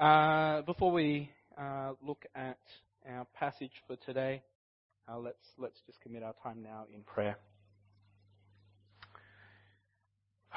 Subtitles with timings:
[0.00, 1.28] Uh, before we
[1.60, 2.60] uh, look at
[3.10, 4.40] our passage for today,
[5.10, 7.36] uh, let's let's just commit our time now in prayer.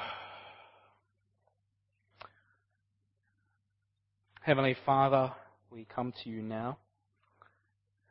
[4.42, 5.32] Heavenly Father,
[5.72, 6.78] we come to you now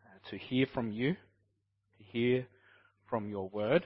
[0.06, 2.46] uh, to hear from you, to hear
[3.10, 3.86] from your word.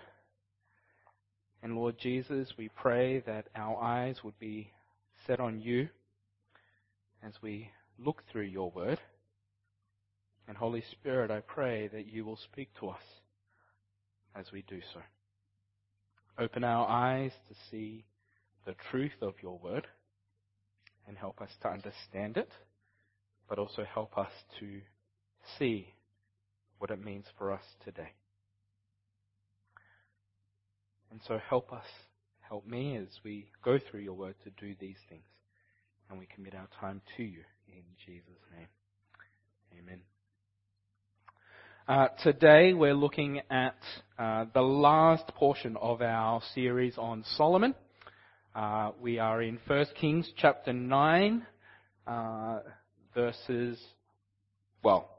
[1.62, 4.72] And Lord Jesus, we pray that our eyes would be
[5.28, 5.90] set on you
[7.26, 9.00] as we look through your word.
[10.48, 13.02] And Holy Spirit, I pray that you will speak to us
[14.36, 15.00] as we do so.
[16.38, 18.06] Open our eyes to see
[18.66, 19.88] the truth of your word
[21.08, 22.52] and help us to understand it,
[23.48, 24.82] but also help us to
[25.58, 25.88] see
[26.78, 28.12] what it means for us today.
[31.10, 31.86] And so help us,
[32.42, 35.24] help me as we go through your word to do these things.
[36.10, 38.68] And we commit our time to you in Jesus' name.
[39.80, 40.02] Amen.
[41.88, 43.78] Uh, today we're looking at
[44.20, 47.74] uh, the last portion of our series on Solomon.
[48.56, 51.46] Uh, we are in 1 Kings chapter 9,
[52.08, 52.60] uh,
[53.14, 53.80] verses,
[54.84, 55.10] well,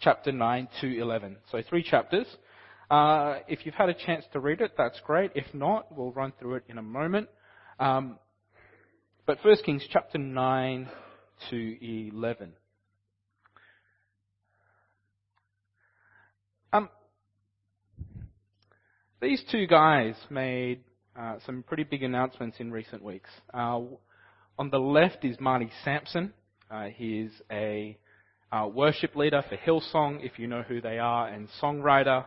[0.00, 1.36] chapter 9 to 11.
[1.52, 2.26] So three chapters.
[2.90, 5.30] Uh, if you've had a chance to read it, that's great.
[5.34, 7.28] If not, we'll run through it in a moment.
[7.78, 8.18] Um,
[9.26, 10.88] but 1 Kings chapter 9
[11.50, 12.52] to 11.
[16.72, 16.88] Um,
[19.20, 20.80] these two guys made
[21.18, 23.30] uh, some pretty big announcements in recent weeks.
[23.54, 23.80] Uh,
[24.58, 26.32] on the left is Marty Sampson.
[26.70, 27.96] Uh, he is a
[28.50, 32.24] uh, worship leader for Hillsong, if you know who they are, and songwriter.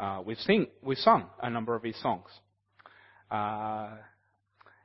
[0.00, 2.28] Uh, we've sing, we've sung a number of his songs.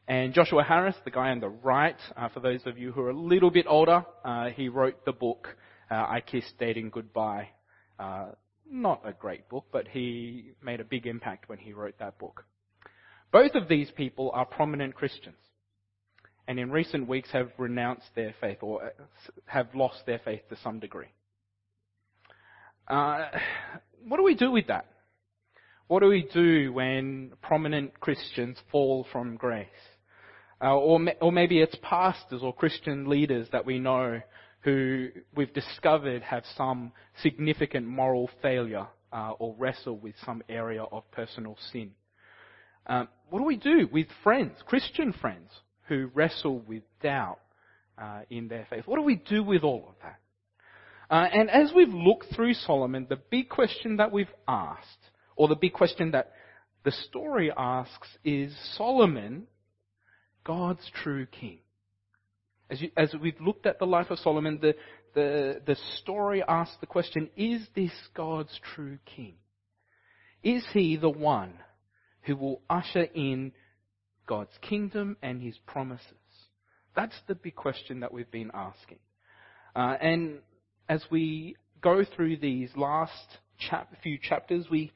[0.08, 3.02] Uh, and Joshua Harris, the guy on the right, uh, for those of you who
[3.02, 5.48] are a little bit older, uh, he wrote the book
[5.92, 7.50] uh, I Kissed Dating Goodbye.
[8.00, 8.28] Uh,
[8.70, 12.46] not a great book, but he made a big impact when he wrote that book.
[13.32, 15.38] Both of these people are prominent Christians,
[16.48, 18.92] and in recent weeks have renounced their faith or
[19.46, 21.08] have lost their faith to some degree.
[22.88, 24.86] what do we do with that?
[25.88, 29.68] What do we do when prominent Christians fall from grace?
[30.62, 34.22] Uh, or, or maybe it's pastors or Christian leaders that we know
[34.62, 36.92] who we've discovered have some
[37.22, 41.92] significant moral failure uh, or wrestle with some area of personal sin.
[42.88, 45.50] Um, what do we do with friends, Christian friends,
[45.88, 47.40] who wrestle with doubt
[47.98, 48.84] uh, in their faith?
[48.88, 50.20] What do we do with all of that?
[51.10, 55.56] Uh, and as we've looked through Solomon, the big question that we've asked or the
[55.56, 56.34] big question that
[56.84, 59.48] the story asks is Solomon
[60.48, 61.60] God's true king?
[62.70, 64.76] As, you, as we've looked at the life of Solomon, the,
[65.14, 69.34] the, the story asks the question, is this God's true king?
[70.44, 71.54] Is he the one
[72.22, 73.52] who will usher in
[74.26, 76.06] God's kingdom and his promises?
[76.96, 79.00] That's the big question that we've been asking.
[79.76, 80.40] Uh, and
[80.88, 83.12] as we go through these last
[83.70, 84.94] chap- few chapters, we,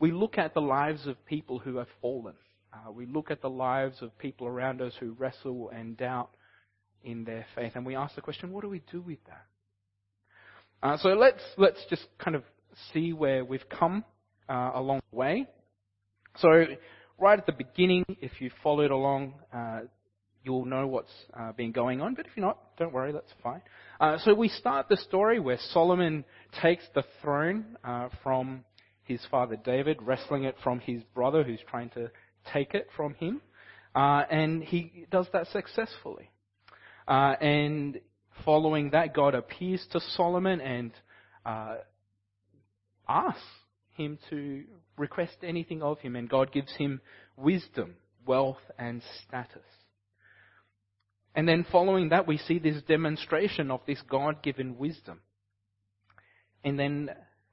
[0.00, 2.34] we look at the lives of people who have fallen.
[2.76, 6.30] Uh, we look at the lives of people around us who wrestle and doubt
[7.04, 9.46] in their faith, and we ask the question, what do we do with that?
[10.82, 12.42] Uh, so let's let's just kind of
[12.92, 14.04] see where we've come
[14.48, 15.46] uh, along the way.
[16.38, 16.48] So
[17.18, 19.80] right at the beginning, if you followed along, uh,
[20.44, 22.14] you'll know what's uh, been going on.
[22.14, 23.62] But if you're not, don't worry, that's fine.
[24.00, 26.24] Uh, so we start the story where Solomon
[26.60, 27.78] takes the throne
[28.22, 28.64] from
[29.04, 32.10] his father David, wrestling it from his brother who's trying to
[32.52, 33.40] take it from him.
[33.94, 36.30] Uh, and he does that successfully.
[37.08, 38.00] Uh, and
[38.44, 40.92] following that, God appears to Solomon and
[41.44, 41.76] uh,
[43.08, 43.40] asks
[43.94, 44.64] him to
[44.98, 47.00] request anything of him, and God gives him
[47.36, 47.94] wisdom,
[48.26, 49.62] wealth, and status.
[51.34, 55.20] And then following that, we see this demonstration of this God given wisdom.
[56.64, 57.10] And then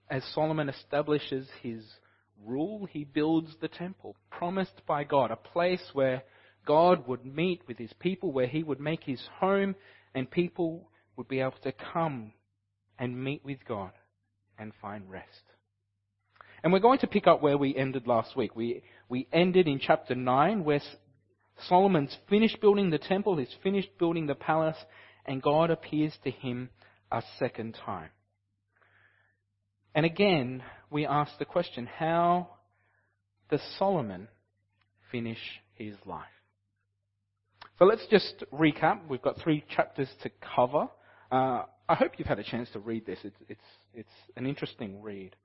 [0.09, 1.83] as Solomon establishes his
[2.45, 6.23] rule, he builds the temple, promised by God, a place where
[6.65, 9.75] God would meet with his people, where he would make his home,
[10.13, 12.33] and people would be able to come
[12.97, 13.91] and meet with God
[14.57, 15.43] and find rest.
[16.63, 18.55] And we're going to pick up where we ended last week.
[18.55, 20.81] We, we ended in chapter 9, where
[21.67, 24.77] Solomon's finished building the temple, he's finished building the palace,
[25.25, 26.69] and God appears to him
[27.11, 28.09] a second time.
[29.95, 30.63] And again,
[30.93, 32.47] we ask the question how
[33.49, 34.27] does Solomon
[35.11, 35.39] finish
[35.73, 36.25] his life?
[37.79, 38.99] So let's just recap.
[39.09, 40.87] We've got three chapters to cover.
[41.31, 43.19] Uh, I hope you've had a chance to read this.
[43.23, 43.61] It's, it's,
[43.93, 45.35] it's an interesting read.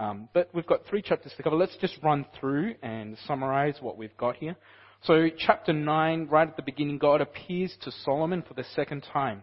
[0.00, 1.56] Um, but we've got three chapters to cover.
[1.56, 4.56] Let's just run through and summarize what we've got here.
[5.04, 9.42] So, chapter 9, right at the beginning, God appears to Solomon for the second time.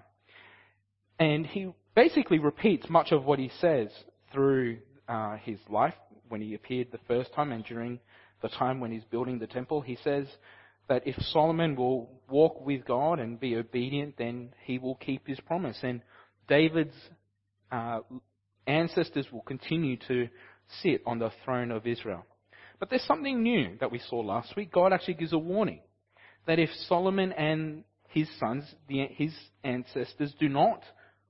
[1.17, 3.87] And he basically repeats much of what he says
[4.33, 5.93] through uh, his life
[6.29, 7.99] when he appeared the first time and during
[8.41, 9.81] the time when he's building the temple.
[9.81, 10.27] He says
[10.87, 15.39] that if Solomon will walk with God and be obedient, then he will keep his
[15.41, 15.77] promise.
[15.81, 16.01] And
[16.47, 16.95] David's
[17.71, 17.99] uh,
[18.67, 20.27] ancestors will continue to
[20.81, 22.25] sit on the throne of Israel.
[22.79, 24.71] But there's something new that we saw last week.
[24.71, 25.79] God actually gives a warning
[26.45, 30.81] that if Solomon and his sons, the, his ancestors, do not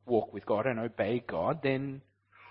[0.06, 2.02] walk with God and obey God, then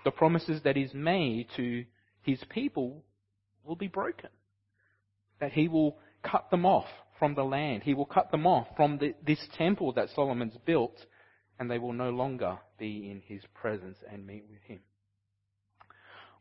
[0.05, 1.83] the promises that He's made to
[2.21, 3.03] His people
[3.65, 4.29] will be broken.
[5.41, 6.87] That He will cut them off
[7.19, 7.83] from the land.
[7.83, 10.95] He will cut them off from the, this temple that Solomon's built,
[11.59, 14.79] and they will no longer be in His presence and meet with Him.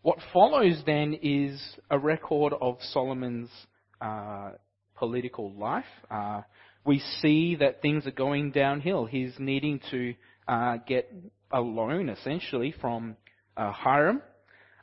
[0.03, 3.49] What follows then is a record of Solomon's
[4.01, 4.51] uh,
[4.97, 5.85] political life.
[6.11, 6.43] Uh,
[6.85, 9.07] we see that things are going downhill.
[9.07, 10.15] He's needing to
[10.47, 11.11] uh, get
[11.51, 13.17] a loan, essentially, from
[13.56, 14.23] uh, Hiram.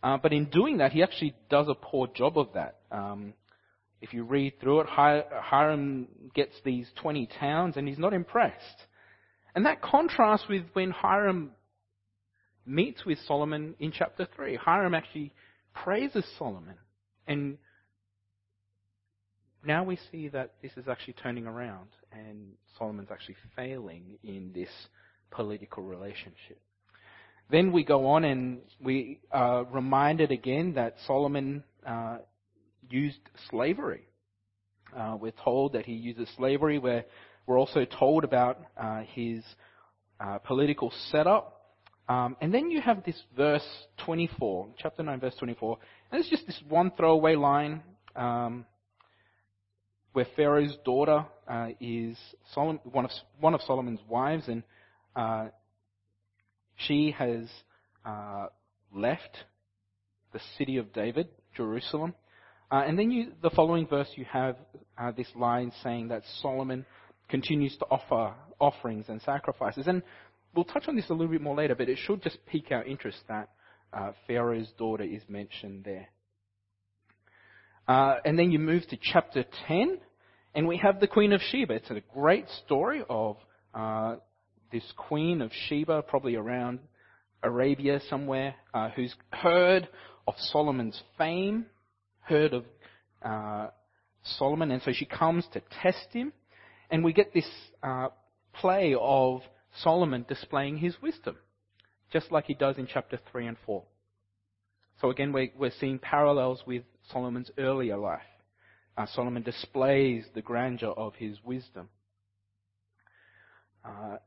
[0.04, 2.80] Uh, but in doing that, he actually does a poor job of that.
[2.92, 3.34] Um,
[4.02, 8.88] if you read through it, Hiram gets these 20 towns and he's not impressed.
[9.54, 11.52] And that contrasts with when Hiram
[12.66, 14.56] meets with Solomon in chapter 3.
[14.56, 15.34] Hiram actually
[15.74, 16.76] praises Solomon.
[17.28, 17.58] And
[19.64, 24.70] now we see that this is actually turning around and Solomon's actually failing in this
[25.30, 26.60] political relationship.
[27.52, 32.20] Then we go on and we are reminded again that Solomon uh,
[32.90, 33.20] used
[33.50, 34.04] slavery.
[34.98, 36.80] Uh, we're told that he uses slavery.
[36.80, 37.04] We're,
[37.46, 39.44] we're also told about uh, his
[40.22, 41.76] uh, political setup.
[42.08, 43.68] Um, and then you have this verse
[44.06, 45.78] 24, chapter 9, verse 24.
[46.12, 47.84] And it's just this one throwaway line
[48.16, 48.66] um,
[50.14, 52.18] where Pharaoh's daughter uh, is
[52.54, 53.12] Solomon, one, of,
[53.42, 54.64] one of Solomon's wives, and
[55.18, 55.48] uh,
[56.88, 57.48] she has
[58.06, 58.48] uh,
[58.94, 59.38] left
[60.34, 62.14] the city of David, Jerusalem.
[62.72, 64.56] Uh, and then you, the following verse, you have
[64.98, 66.86] uh, this line saying that Solomon
[67.30, 69.88] continues to offer offerings and sacrifices.
[69.88, 70.02] And
[70.56, 72.84] we'll touch on this a little bit more later, but it should just pique our
[72.84, 73.50] interest that
[73.94, 76.08] uh, Pharaoh's daughter is mentioned there.
[77.88, 79.98] Uh, and then you move to chapter 10,
[80.56, 81.74] and we have the Queen of Sheba.
[81.74, 83.38] It's a great story of
[83.74, 84.16] uh,
[84.72, 86.80] this queen of Sheba, probably around
[87.44, 89.88] Arabia somewhere, uh, who's heard
[90.28, 91.66] of Solomon's fame,
[92.22, 92.66] heard of
[93.24, 93.68] uh,
[94.24, 96.32] Solomon, and so she comes to test him.
[96.90, 97.50] And we get this
[97.82, 98.10] uh,
[98.54, 99.42] play of
[99.82, 101.38] Solomon displaying his wisdom,
[102.12, 103.84] just like he does in chapter 3 and 4.
[105.00, 108.22] So again, we're, we're seeing parallels with Solomon's earlier life.
[108.98, 111.90] Uh, Solomon displays the grandeur of his wisdom.
[113.84, 114.18] Uh,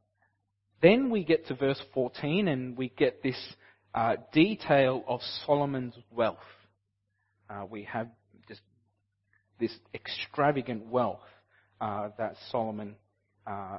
[0.85, 3.39] then we get to verse 14 and we get this
[3.95, 6.37] uh, detail of Solomon's wealth.
[7.49, 8.09] Uh, we have
[8.47, 8.61] just
[9.59, 11.23] this extravagant wealth
[11.81, 12.97] uh, that Solomon
[13.47, 13.79] uh,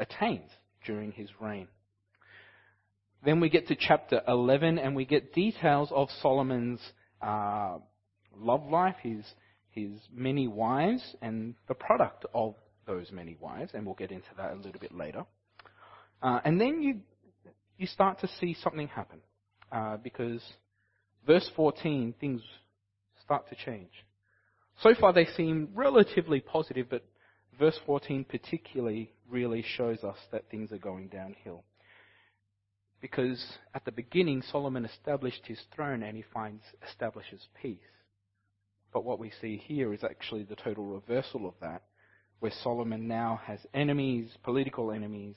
[0.00, 0.50] attains
[0.86, 1.68] during his reign.
[3.22, 6.80] Then we get to chapter 11 and we get details of Solomon's
[7.20, 7.78] uh,
[8.34, 9.24] love life, his,
[9.72, 12.54] his many wives, and the product of
[12.86, 15.26] those many wives, and we'll get into that a little bit later.
[16.22, 17.00] Uh, and then you,
[17.78, 19.20] you start to see something happen.
[19.70, 20.42] Uh, because
[21.26, 22.40] verse 14, things
[23.22, 23.90] start to change.
[24.82, 27.04] So far they seem relatively positive, but
[27.58, 31.64] verse 14 particularly really shows us that things are going downhill.
[33.00, 33.44] Because
[33.74, 37.78] at the beginning, Solomon established his throne and he finds, establishes peace.
[38.92, 41.82] But what we see here is actually the total reversal of that,
[42.40, 45.36] where Solomon now has enemies, political enemies,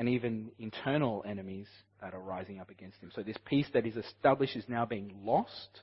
[0.00, 1.66] and even internal enemies
[2.00, 3.10] that are rising up against him.
[3.14, 5.82] So this peace that is established is now being lost.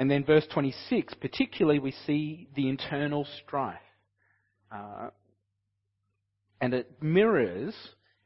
[0.00, 3.76] And then verse 26, particularly we see the internal strife.
[4.72, 5.10] Uh,
[6.60, 7.72] and it mirrors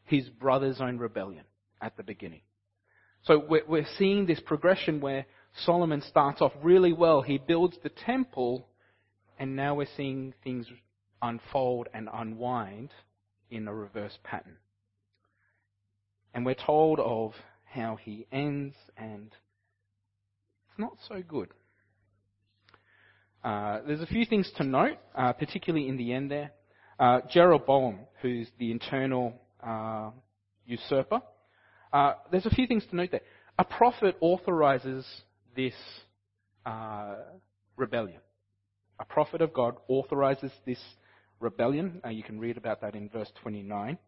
[0.04, 1.44] his brother's own rebellion
[1.82, 2.40] at the beginning.
[3.24, 5.26] So we're, we're seeing this progression where
[5.66, 7.20] Solomon starts off really well.
[7.20, 8.68] He builds the temple,
[9.38, 10.66] and now we're seeing things
[11.20, 12.88] unfold and unwind
[13.50, 14.56] in a reverse pattern.
[16.34, 17.32] And we're told of
[17.64, 19.30] how he ends, and
[20.68, 21.48] it's not so good.
[23.42, 26.52] Uh, there's a few things to note, uh, particularly in the end there.
[26.98, 30.10] Uh, Jeroboam, who's the internal uh,
[30.66, 31.20] usurper.
[31.92, 33.20] Uh, there's a few things to note there.
[33.58, 35.06] A prophet authorizes
[35.54, 35.74] this
[36.64, 37.16] uh,
[37.76, 38.20] rebellion.
[38.98, 40.80] A prophet of God authorizes this
[41.40, 42.00] rebellion.
[42.04, 43.98] Uh, you can read about that in verse 29.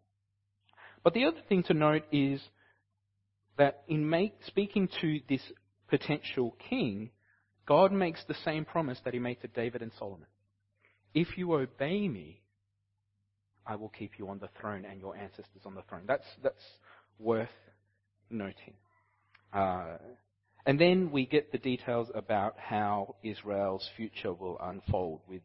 [1.05, 2.41] But the other thing to note is
[3.57, 5.43] that in make, speaking to this
[5.89, 7.11] potential king,
[7.67, 10.27] God makes the same promise that he made to David and Solomon.
[11.15, 12.43] If you obey me,
[13.67, 16.05] I will keep you on the throne and your ancestors on the throne.
[16.07, 16.65] That's, that's
[17.19, 17.49] worth
[18.31, 18.75] noting.
[19.53, 19.99] Uh,
[20.65, 25.43] and then we get the details about how Israel's future will unfold with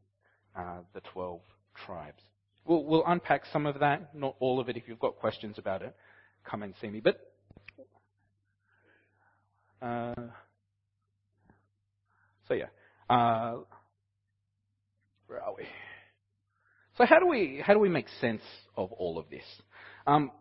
[0.55, 1.39] uh, the 12
[1.85, 2.21] tribes.
[2.65, 4.77] We'll, we'll unpack some of that, not all of it.
[4.77, 5.95] If you've got questions about it,
[6.43, 7.01] come and see me.
[7.01, 7.19] But
[9.81, 10.13] uh,
[12.47, 12.67] so yeah,
[13.09, 13.57] uh,
[15.27, 15.65] where are we?
[16.97, 18.43] So how do we how do we make sense
[18.77, 19.43] of all of this?
[20.05, 20.31] Um,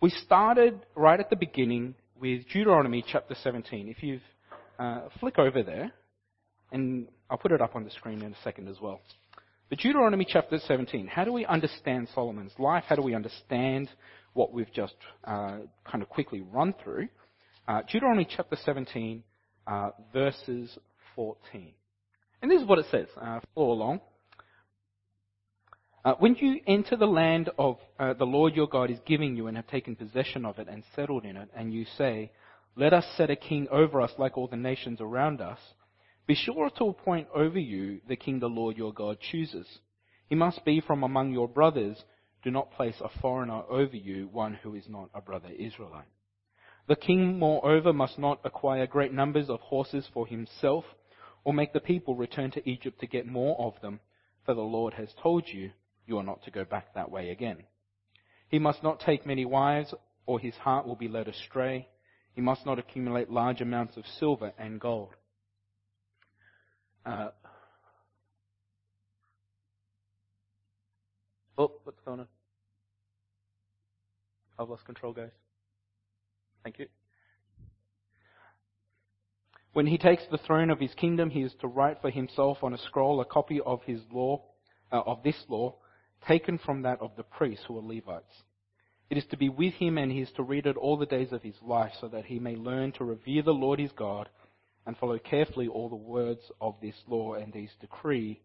[0.00, 3.88] we started right at the beginning with Deuteronomy chapter 17.
[3.88, 4.20] If you
[4.78, 5.92] uh, flick over there,
[6.72, 9.00] and I'll put it up on the screen in a second as well.
[9.68, 11.08] But Deuteronomy chapter 17.
[11.08, 12.84] How do we understand Solomon's life?
[12.88, 13.90] How do we understand
[14.32, 14.94] what we've just
[15.24, 17.08] uh, kind of quickly run through?
[17.66, 19.22] Uh, Deuteronomy chapter 17,
[19.66, 20.78] uh, verses
[21.14, 21.72] 14.
[22.40, 23.08] And this is what it says.
[23.20, 24.00] Uh, follow along.
[26.02, 29.48] Uh, when you enter the land of uh, the Lord your God is giving you
[29.48, 32.30] and have taken possession of it and settled in it, and you say,
[32.74, 35.58] Let us set a king over us like all the nations around us,
[36.28, 39.66] be sure to appoint over you the king the Lord your God chooses.
[40.28, 41.96] He must be from among your brothers.
[42.44, 46.04] Do not place a foreigner over you, one who is not a brother Israelite.
[46.86, 50.84] The king, moreover, must not acquire great numbers of horses for himself,
[51.44, 53.98] or make the people return to Egypt to get more of them,
[54.44, 55.70] for the Lord has told you,
[56.06, 57.64] you are not to go back that way again.
[58.50, 59.94] He must not take many wives,
[60.26, 61.88] or his heart will be led astray.
[62.34, 65.14] He must not accumulate large amounts of silver and gold.
[67.08, 67.30] Uh,
[71.56, 72.26] oh, what's going on?
[74.58, 75.30] I've lost control, guys.
[76.62, 76.86] Thank you.
[79.72, 82.74] When he takes the throne of his kingdom, he is to write for himself on
[82.74, 84.42] a scroll a copy of his law,
[84.92, 85.76] uh, of this law,
[86.26, 88.42] taken from that of the priests who are Levites.
[89.08, 91.32] It is to be with him and he is to read it all the days
[91.32, 94.28] of his life so that he may learn to revere the Lord his God
[94.88, 98.40] and follow carefully all the words of this law and these decree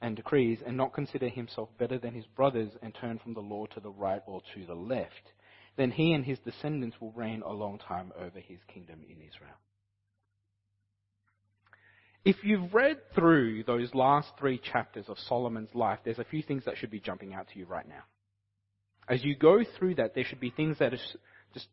[0.00, 3.66] and decrees and not consider himself better than his brothers and turn from the law
[3.66, 5.32] to the right or to the left.
[5.76, 9.58] Then he and his descendants will reign a long time over his kingdom in Israel.
[12.24, 16.62] If you've read through those last three chapters of Solomon's life, there's a few things
[16.66, 18.04] that should be jumping out to you right now.
[19.08, 20.98] As you go through that, there should be things that are
[21.52, 21.66] just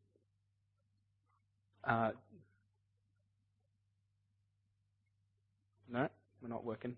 [1.84, 2.12] uh,
[5.91, 6.07] no,
[6.41, 6.95] we're not working.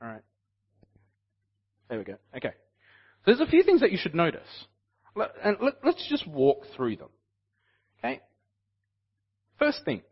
[0.00, 0.22] All right.
[1.88, 2.16] There we go.
[2.36, 2.52] Okay.
[3.24, 4.66] So there's a few things that you should notice.
[5.42, 7.08] And let's just walk through them.
[7.98, 8.20] Okay?
[9.58, 10.02] First thing,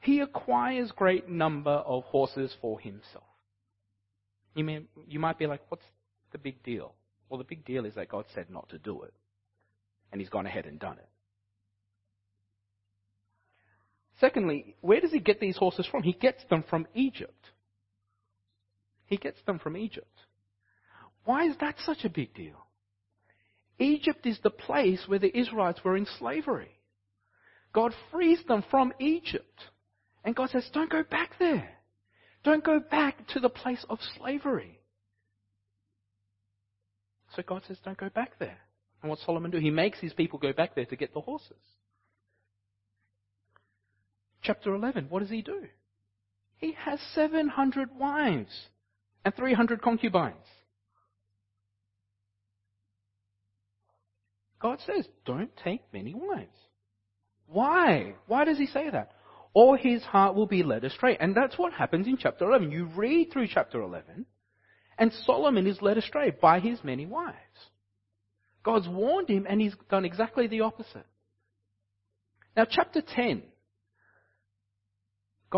[0.00, 3.24] he acquires great number of horses for himself.
[4.54, 5.84] You, may, you might be like, what's
[6.32, 6.94] the big deal?
[7.28, 9.14] Well, the big deal is that God said not to do it.
[10.12, 11.08] And he's gone ahead and done it.
[14.20, 16.02] Secondly, where does he get these horses from?
[16.02, 17.50] He gets them from Egypt.
[19.06, 20.06] He gets them from Egypt.
[21.24, 22.66] Why is that such a big deal?
[23.78, 26.70] Egypt is the place where the Israelites were in slavery.
[27.72, 29.60] God frees them from Egypt.
[30.24, 31.68] And God says, don't go back there.
[32.42, 34.80] Don't go back to the place of slavery.
[37.34, 38.58] So God says, don't go back there.
[39.02, 39.58] And what Solomon do?
[39.58, 41.52] He makes his people go back there to get the horses.
[44.46, 45.62] Chapter 11, what does he do?
[46.58, 48.68] He has 700 wives
[49.24, 50.36] and 300 concubines.
[54.60, 56.56] God says, don't take many wives.
[57.46, 58.14] Why?
[58.26, 59.12] Why does he say that?
[59.56, 61.16] or his heart will be led astray.
[61.18, 62.70] And that's what happens in chapter 11.
[62.70, 64.26] You read through chapter 11,
[64.98, 67.34] and Solomon is led astray by his many wives.
[68.62, 71.06] God's warned him, and he's done exactly the opposite.
[72.54, 73.44] Now, chapter 10,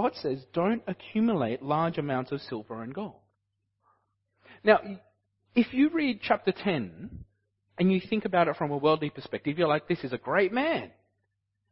[0.03, 3.17] God says, don't accumulate large amounts of silver and gold.
[4.63, 4.79] Now,
[5.57, 7.25] if you read chapter 10
[7.79, 10.53] and you think about it from a worldly perspective, you're like, this is a great
[10.53, 10.93] man.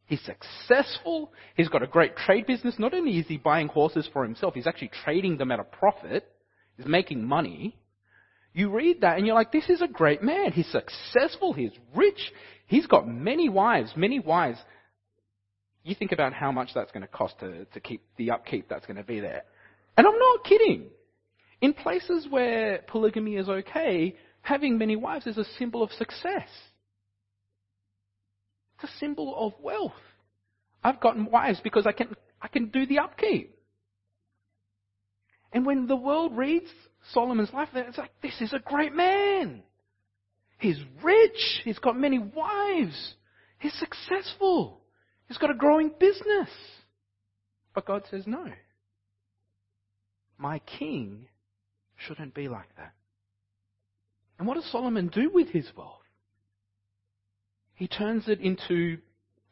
[0.07, 1.31] He's successful.
[1.55, 2.75] He's got a great trade business.
[2.77, 6.29] Not only is he buying horses for himself, he's actually trading them at a profit.
[6.75, 7.79] He's making money.
[8.53, 10.51] You read that and you're like, this is a great man.
[10.51, 11.53] He's successful.
[11.53, 12.33] He's rich.
[12.65, 14.59] He's got many wives, many wives.
[15.87, 18.85] You think about how much that's going to cost to, to keep the upkeep that's
[18.85, 19.43] going to be there.
[19.95, 20.87] And I'm not kidding.
[21.61, 26.49] In places where polygamy is okay, having many wives is a symbol of success.
[28.75, 29.93] It's a symbol of wealth.
[30.83, 33.57] I've gotten wives because I can, I can do the upkeep.
[35.53, 36.69] And when the world reads
[37.13, 39.63] Solomon's life, it's like, this is a great man.
[40.59, 41.61] He's rich.
[41.63, 43.13] He's got many wives.
[43.59, 44.81] He's successful.
[45.27, 46.49] He's got a growing business.
[47.73, 48.45] But God says, no.
[50.37, 51.27] My king
[51.95, 52.93] shouldn't be like that.
[54.39, 55.93] And what does Solomon do with his wealth?
[57.73, 58.97] He turns it into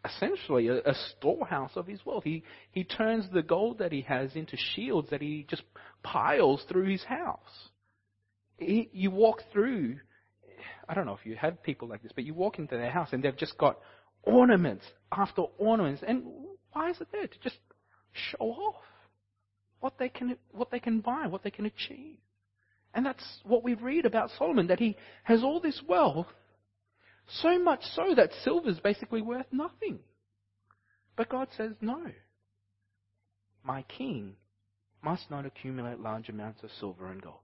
[0.05, 2.24] essentially a, a, storehouse of his wealth.
[2.24, 5.63] He, he turns the gold that he has into shields that he just
[6.03, 7.70] piles through his house.
[8.58, 9.98] He, you walk through,
[10.88, 13.10] I don't know if you have people like this, but you walk into their house
[13.12, 13.79] and they've just got
[14.25, 16.03] ornaments after ornaments.
[16.05, 16.24] And
[16.72, 17.27] why is it there?
[17.27, 17.58] To just
[18.12, 18.84] show off
[19.79, 22.17] what they can, what they can buy, what they can achieve.
[22.94, 26.27] And that's what we read about Solomon, that he has all this wealth,
[27.27, 30.00] so much so that silver is basically worth nothing.
[31.17, 32.01] But God says, no.
[33.63, 34.36] My king
[35.03, 37.36] must not accumulate large amounts of silver and gold.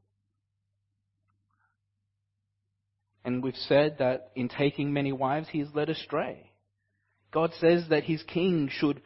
[3.24, 6.51] And we've said that in taking many wives, he is led astray.
[7.32, 9.02] God says that his king should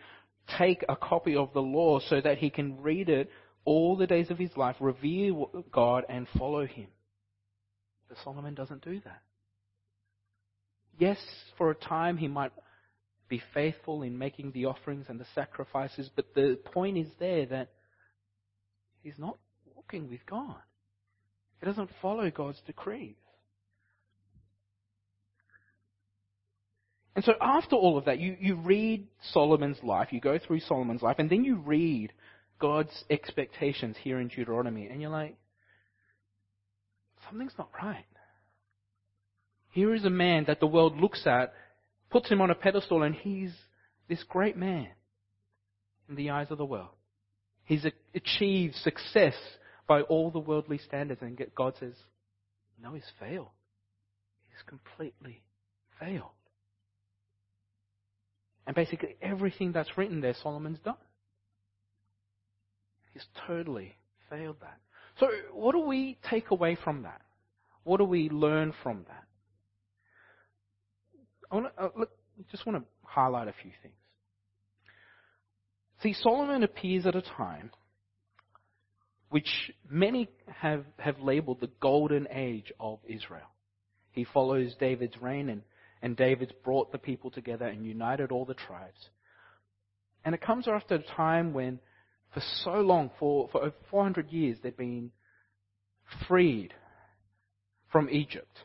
[0.58, 3.30] take a copy of the law so that he can read it
[3.66, 5.34] all the days of his life, revere
[5.72, 6.88] God, and follow him.
[8.08, 9.22] But Solomon doesn't do that.
[10.98, 11.18] Yes,
[11.58, 12.52] for a time he might
[13.28, 17.70] be faithful in making the offerings and the sacrifices, but the point is there that
[19.02, 19.38] he's not
[19.76, 20.56] walking with God.
[21.60, 23.16] He doesn't follow God's decrees.
[27.16, 31.02] And so after all of that, you, you read Solomon's life, you go through Solomon's
[31.02, 32.12] life, and then you read
[32.60, 35.38] God's expectations here in Deuteronomy, and you're like,
[37.30, 38.06] something's not right.
[39.72, 41.54] Here is a man that the world looks at,
[42.10, 43.52] puts him on a pedestal, and he's
[44.10, 44.88] this great man
[46.10, 46.90] in the eyes of the world.
[47.64, 49.36] He's achieved success
[49.88, 51.94] by all the worldly standards, and God says,
[52.82, 53.48] No, he's failed.
[54.50, 55.44] He's completely
[56.00, 56.32] failed.
[58.68, 60.96] And basically, everything that's written there, Solomon's done.
[63.14, 63.96] He's totally
[64.30, 64.78] failed that.
[65.20, 67.22] So, what do we take away from that?
[67.84, 69.24] What do we learn from that?
[71.52, 72.10] I want to, uh, look,
[72.52, 73.94] just want to highlight a few things.
[76.02, 77.72] See, Solomon appears at a time
[79.30, 83.48] which many have, have labeled the golden age of Israel.
[84.12, 85.62] He follows David's reign, and,
[86.06, 89.10] and David's brought the people together and united all the tribes.
[90.24, 91.80] And it comes after a time when
[92.32, 95.10] for so long, for, for over 400 years, they'd been
[96.28, 96.76] freed
[97.92, 98.56] from Egypt.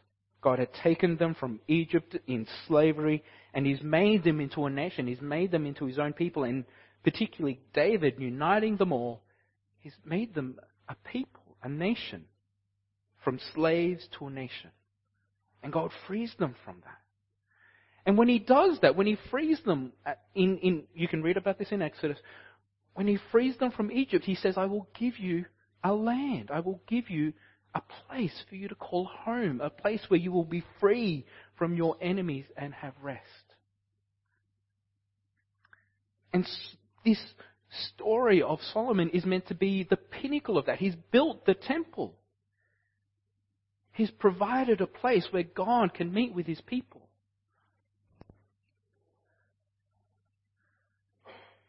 [0.42, 3.24] God had taken them from Egypt in slavery,
[3.54, 5.06] and He's made them into a nation.
[5.06, 6.66] He's made them into His own people, and
[7.04, 9.22] particularly David, uniting them all,
[9.78, 12.26] He's made them a people, a nation,
[13.24, 14.72] from slaves to a nation.
[15.62, 16.98] And God frees them from that.
[18.10, 21.36] And when He does that, when He frees them, uh, in, in, you can read
[21.36, 22.18] about this in Exodus,
[22.94, 25.44] when he frees them from Egypt, he says, I will give you
[25.84, 26.50] a land.
[26.52, 27.32] I will give you
[27.72, 31.24] a place for you to call home, a place where you will be free
[31.56, 33.22] from your enemies and have rest.
[36.32, 36.44] And
[37.04, 37.22] this
[37.94, 40.78] story of Solomon is meant to be the pinnacle of that.
[40.78, 42.16] He's built the temple.
[43.92, 46.99] He's provided a place where God can meet with his people.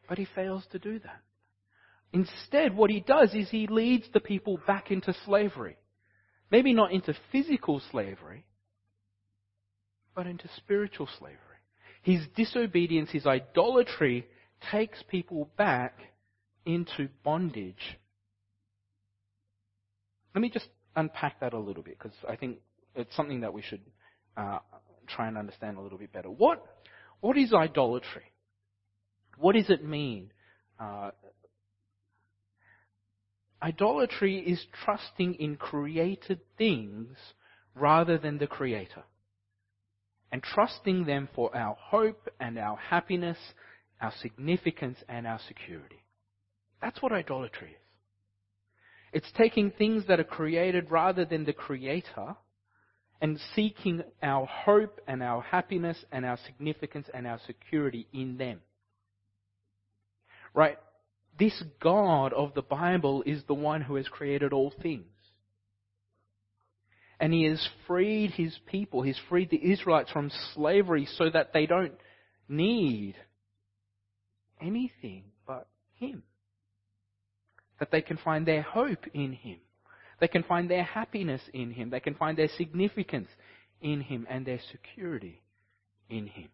[0.08, 1.22] But he fails to do that.
[2.14, 5.78] Instead, what he does is he leads the people back into slavery.
[6.52, 8.46] Maybe not into physical slavery,
[10.14, 11.38] but into spiritual slavery.
[12.02, 14.28] His disobedience, his idolatry,
[14.72, 15.98] takes people back
[16.66, 17.98] into bondage.
[20.36, 22.58] Let me just unpack that a little bit because I think
[22.96, 23.82] it's something that we should
[24.36, 24.60] uh,
[25.08, 26.30] try and understand a little bit better.
[26.30, 26.66] What,
[27.22, 28.24] what is idolatry?
[29.42, 30.32] What does it mean?
[30.80, 31.10] Uh,
[33.62, 37.18] idolatry is trusting in created things
[37.74, 39.04] rather than the Creator.
[40.32, 43.38] And trusting them for our hope and our happiness,
[44.00, 46.04] our significance and our security.
[46.80, 47.76] That's what idolatry is.
[49.12, 52.36] It's taking things that are created rather than the Creator
[53.20, 58.62] and seeking our hope and our happiness and our significance and our security in them.
[60.54, 60.78] Right?
[61.40, 65.06] This God of the Bible is the one who has created all things.
[67.20, 71.68] And he has freed his people, he's freed the Israelites from slavery so that they
[71.68, 71.94] don't
[72.50, 73.16] need
[74.60, 76.24] anything but him
[77.82, 79.58] that they can find their hope in Him.
[80.20, 81.90] They can find their happiness in Him.
[81.90, 83.28] They can find their significance
[83.82, 85.42] in Him and their security
[86.08, 86.50] in Him.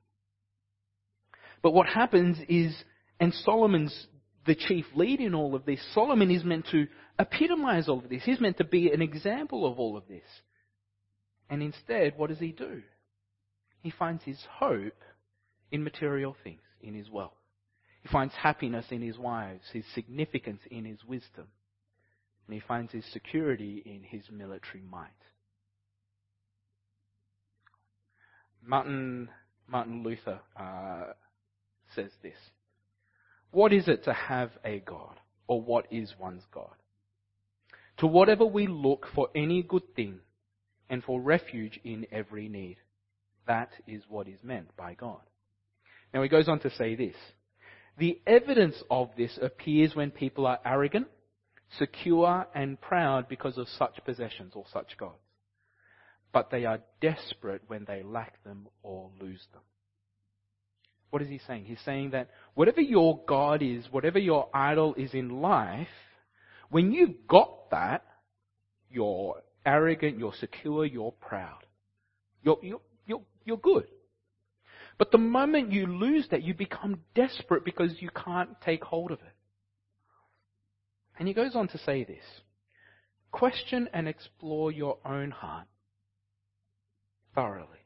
[1.62, 2.74] But what happens is,
[3.20, 4.08] and Solomon's
[4.48, 6.88] the chief lead in all of this, Solomon is meant to
[7.20, 8.24] epitomize all of this.
[8.24, 10.24] He's meant to be an example of all of this.
[11.50, 12.82] And instead, what does he do?
[13.82, 15.02] He finds his hope
[15.72, 17.34] in material things, in his wealth.
[18.02, 21.48] He finds happiness in his wives, his significance in his wisdom,
[22.48, 25.10] and he finds his security in his military might.
[28.64, 29.30] Martin,
[29.68, 31.14] Martin Luther uh,
[31.96, 32.36] says this
[33.52, 36.74] What is it to have a God, or what is one's God?
[38.00, 40.20] To whatever we look for any good thing
[40.90, 42.78] and for refuge in every need.
[43.48, 45.22] That is what is meant by God.
[46.14, 47.16] Now he goes on to say this
[47.98, 51.08] the evidence of this appears when people are arrogant,
[51.78, 55.16] secure, and proud because of such possessions or such gods.
[56.32, 59.64] But they are desperate when they lack them or lose them.
[61.10, 61.66] What is he saying?
[61.66, 65.88] He's saying that whatever your God is, whatever your idol is in life,
[66.70, 68.04] when you've got that,
[68.90, 71.66] you're arrogant, you're secure, you're proud.
[72.44, 73.88] You're, you're, you're, you're good.
[74.98, 79.20] But the moment you lose that, you become desperate because you can't take hold of
[79.20, 79.34] it.
[81.20, 82.24] And he goes on to say this
[83.32, 85.68] Question and explore your own heart
[87.36, 87.77] thoroughly,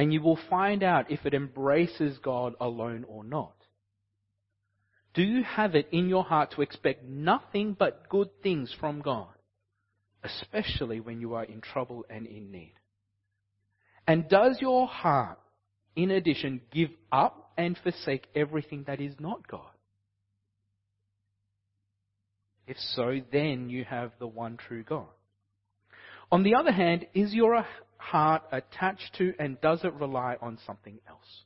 [0.00, 3.52] and you will find out if it embraces God alone or not.
[5.12, 9.28] Do you have it in your heart to expect nothing but good things from God,
[10.24, 12.72] especially when you are in trouble and in need?
[14.06, 15.38] And does your heart
[15.94, 19.68] in addition, give up and forsake everything that is not God?
[22.66, 25.08] If so, then you have the one true God.
[26.32, 27.66] On the other hand, is your
[28.00, 31.44] heart attached to and does it rely on something else?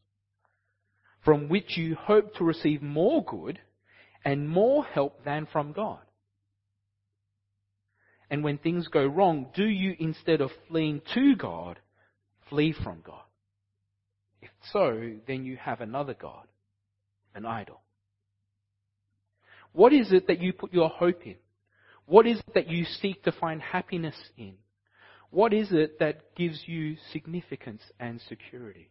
[1.24, 3.58] From which you hope to receive more good
[4.24, 6.00] and more help than from God?
[8.30, 11.78] And when things go wrong, do you, instead of fleeing to God,
[12.48, 13.22] flee from God?
[14.40, 16.46] If so, then you have another God,
[17.34, 17.80] an idol.
[19.72, 21.36] What is it that you put your hope in?
[22.06, 24.54] What is it that you seek to find happiness in?
[25.34, 28.88] What is it that gives you significance and security?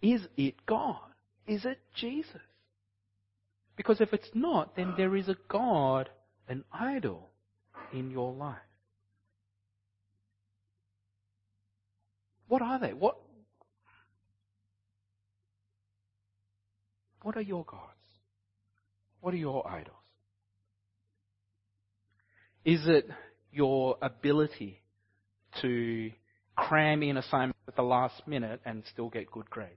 [0.00, 0.96] Is it God?
[1.46, 2.40] Is it Jesus?
[3.76, 6.08] Because if it's not, then there is a God,
[6.48, 7.28] an idol,
[7.92, 8.56] in your life.
[12.48, 12.94] What are they?
[12.94, 13.18] What,
[17.20, 17.82] What are your gods?
[19.20, 19.96] What are your idols?
[22.64, 23.06] Is it
[23.52, 24.80] your ability
[25.62, 26.10] to
[26.56, 29.72] cram in assignments at the last minute and still get good grades?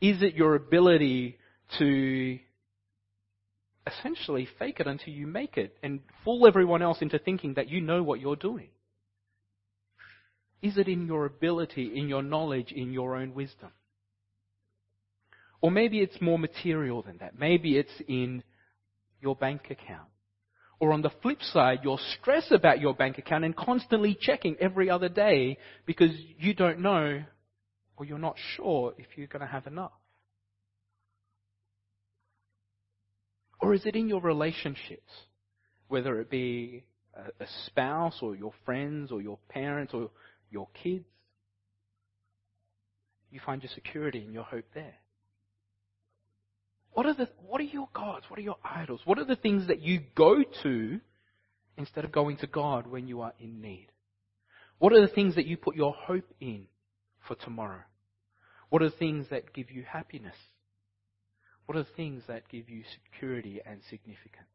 [0.00, 1.38] Is it your ability
[1.78, 2.38] to
[3.86, 7.80] essentially fake it until you make it and fool everyone else into thinking that you
[7.80, 8.68] know what you're doing?
[10.62, 13.70] Is it in your ability, in your knowledge, in your own wisdom?
[15.60, 17.38] Or maybe it's more material than that.
[17.38, 18.42] Maybe it's in
[19.20, 20.08] your bank account.
[20.80, 24.90] Or on the flip side, you're stressed about your bank account and constantly checking every
[24.90, 27.22] other day because you don't know
[27.96, 29.92] or you're not sure if you're going to have enough.
[33.60, 35.10] Or is it in your relationships,
[35.88, 36.84] whether it be
[37.14, 40.10] a, spouse or your friends or your parents or
[40.50, 41.06] your kids?
[43.30, 44.94] You find your security and your hope there.
[46.94, 48.26] What are, the, what are your gods?
[48.28, 49.00] What are your idols?
[49.04, 51.00] What are the things that you go to
[51.76, 53.88] instead of going to God when you are in need?
[54.78, 56.66] What are the things that you put your hope in
[57.26, 57.82] for tomorrow?
[58.70, 60.36] What are the things that give you happiness?
[61.66, 64.48] What are the things that give you security and significance?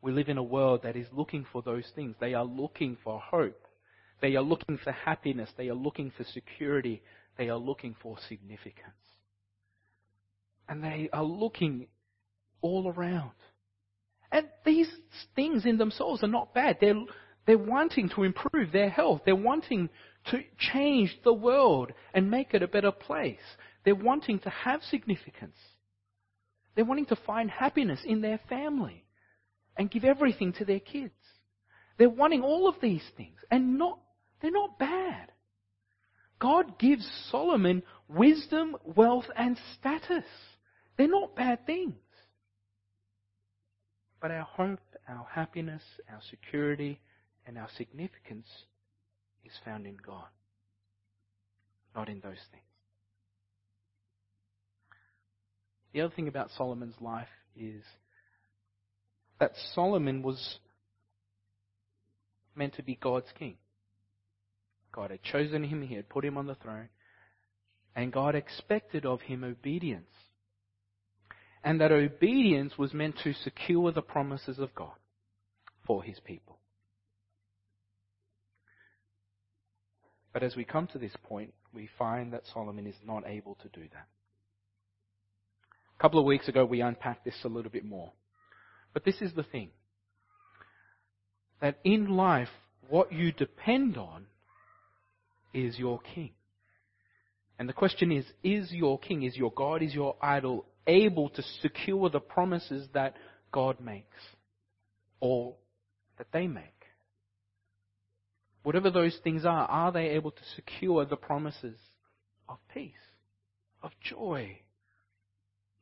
[0.00, 2.14] We live in a world that is looking for those things.
[2.20, 3.60] They are looking for hope.
[4.20, 5.50] They are looking for happiness.
[5.56, 7.02] They are looking for security.
[7.38, 8.94] They are looking for significance.
[10.68, 11.86] And they are looking
[12.60, 13.30] all around.
[14.30, 14.90] And these
[15.34, 16.76] things in themselves are not bad.
[16.80, 17.00] They're,
[17.46, 19.22] they're wanting to improve their health.
[19.24, 19.88] They're wanting
[20.30, 23.38] to change the world and make it a better place.
[23.84, 25.56] They're wanting to have significance.
[26.74, 29.04] They're wanting to find happiness in their family
[29.76, 31.14] and give everything to their kids.
[31.96, 33.98] They're wanting all of these things and not,
[34.42, 35.32] they're not bad.
[36.40, 40.24] God gives Solomon wisdom, wealth, and status.
[40.96, 41.94] They're not bad things.
[44.20, 47.00] But our hope, our happiness, our security,
[47.46, 48.46] and our significance
[49.44, 50.26] is found in God,
[51.94, 52.64] not in those things.
[55.92, 57.82] The other thing about Solomon's life is
[59.40, 60.58] that Solomon was
[62.54, 63.56] meant to be God's king.
[64.98, 66.88] God had chosen him, he had put him on the throne,
[67.94, 70.10] and God expected of him obedience.
[71.62, 74.96] And that obedience was meant to secure the promises of God
[75.86, 76.58] for his people.
[80.32, 83.68] But as we come to this point, we find that Solomon is not able to
[83.68, 84.08] do that.
[85.96, 88.10] A couple of weeks ago, we unpacked this a little bit more.
[88.92, 89.70] But this is the thing
[91.60, 92.48] that in life,
[92.88, 94.26] what you depend on
[95.52, 96.32] is your king.
[97.58, 101.42] And the question is, is your king, is your God, is your idol able to
[101.60, 103.16] secure the promises that
[103.52, 104.16] God makes?
[105.20, 105.56] Or
[106.18, 106.84] that they make?
[108.62, 111.78] Whatever those things are, are they able to secure the promises
[112.48, 112.92] of peace,
[113.82, 114.58] of joy,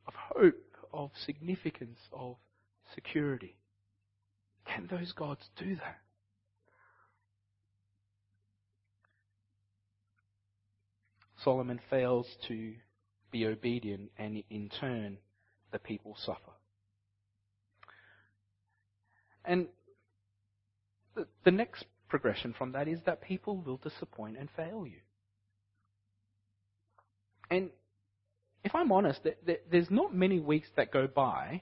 [0.07, 2.37] of hope, of significance, of
[2.95, 3.57] security?
[4.65, 5.99] Can those gods do that?
[11.47, 12.73] Solomon fails to
[13.31, 15.17] be obedient, and in turn,
[15.71, 16.51] the people suffer.
[19.45, 19.67] And
[21.15, 24.99] the, next progression from that is that people will disappoint and fail you.
[27.49, 27.69] And
[28.65, 29.21] if I'm honest,
[29.71, 31.61] there's not many weeks that go by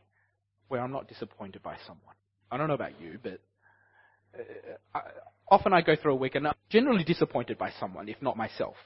[0.67, 2.15] where I'm not disappointed by someone.
[2.49, 3.39] I don't know about you, but
[4.95, 4.99] uh,
[5.47, 8.77] often I go through a week and I'm generally disappointed by someone, if not myself.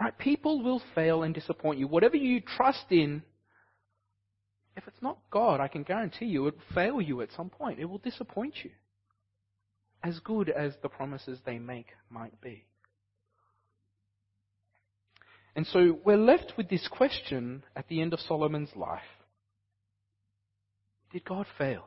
[0.00, 0.16] Right?
[0.16, 1.86] People will fail and disappoint you.
[1.86, 3.22] Whatever you trust in,
[4.76, 7.78] if it's not God, I can guarantee you it will fail you at some point.
[7.78, 8.70] It will disappoint you.
[10.02, 12.64] As good as the promises they make might be.
[15.54, 19.02] And so we're left with this question at the end of Solomon's life.
[21.12, 21.84] Did God fail?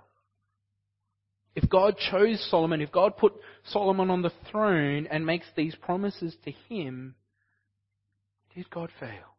[1.55, 3.33] If God chose Solomon, if God put
[3.65, 7.15] Solomon on the throne and makes these promises to him,
[8.55, 9.33] did God fail?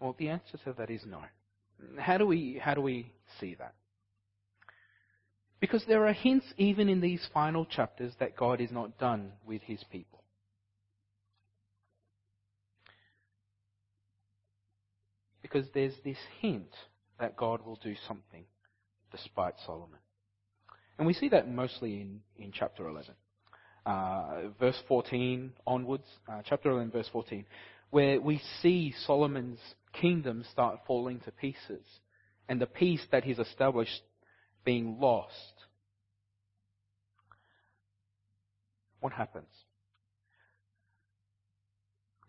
[0.00, 1.22] Well, the answer to that is no.
[1.98, 3.74] How do we, how do we see that?
[5.60, 9.62] Because there are hints even in these final chapters that God is not done with
[9.62, 10.22] his people.
[15.42, 16.70] Because there's this hint
[17.18, 18.44] that God will do something
[19.10, 19.98] despite Solomon.
[20.98, 23.14] And we see that mostly in, in chapter 11.
[23.86, 27.46] Uh, verse 14 onwards, uh, chapter 11, verse 14,
[27.90, 29.60] where we see Solomon's
[29.92, 31.84] kingdom start falling to pieces
[32.48, 34.02] and the peace that he's established
[34.64, 35.34] being lost.
[39.00, 39.46] What happens?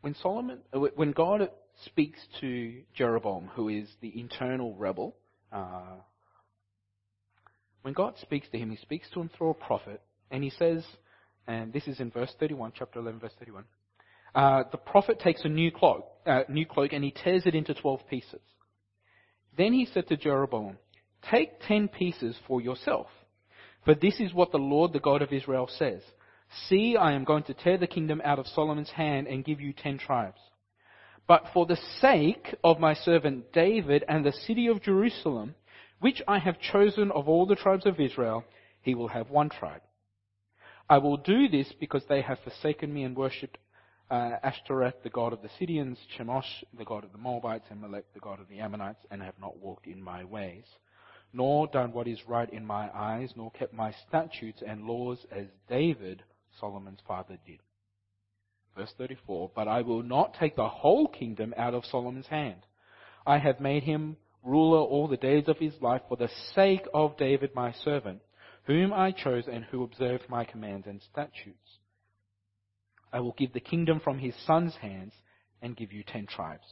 [0.01, 1.49] When Solomon, uh, when God
[1.85, 5.15] speaks to Jeroboam, who is the internal rebel,
[5.51, 5.97] uh,
[7.81, 10.85] when God speaks to him, he speaks to him through a prophet, and he says,
[11.47, 13.63] and this is in verse 31, chapter 11, verse 31.
[14.35, 17.73] Uh, the prophet takes a new cloak, uh, new cloak, and he tears it into
[17.73, 18.41] twelve pieces.
[19.57, 20.77] Then he said to Jeroboam,
[21.31, 23.07] "Take ten pieces for yourself,
[23.85, 26.03] for this is what the Lord, the God of Israel, says:
[26.67, 29.73] See, I am going to tear the kingdom out of Solomon's hand and give you
[29.73, 30.39] ten tribes.
[31.27, 35.55] But for the sake of my servant David and the city of Jerusalem,
[35.99, 38.43] which I have chosen of all the tribes of Israel,
[38.81, 39.81] he will have one tribe.
[40.89, 43.57] I will do this because they have forsaken me and worshipped
[44.09, 48.05] uh, Ashtoreth, the god of the Sidonians, Chemosh, the god of the Moabites, and Molech,
[48.13, 50.63] the god of the Ammonites, and have not walked in my ways,
[51.31, 55.45] nor done what is right in my eyes, nor kept my statutes and laws as
[55.67, 56.23] David,
[56.59, 57.59] Solomon's father, did.
[58.75, 62.65] Verse 34, But I will not take the whole kingdom out of Solomon's hand.
[63.27, 64.17] I have made him
[64.49, 68.21] ruler all the days of his life for the sake of David my servant,
[68.63, 71.77] whom I chose and who observed my commands and statutes.
[73.13, 75.13] I will give the kingdom from his son's hands
[75.61, 76.65] and give you ten tribes.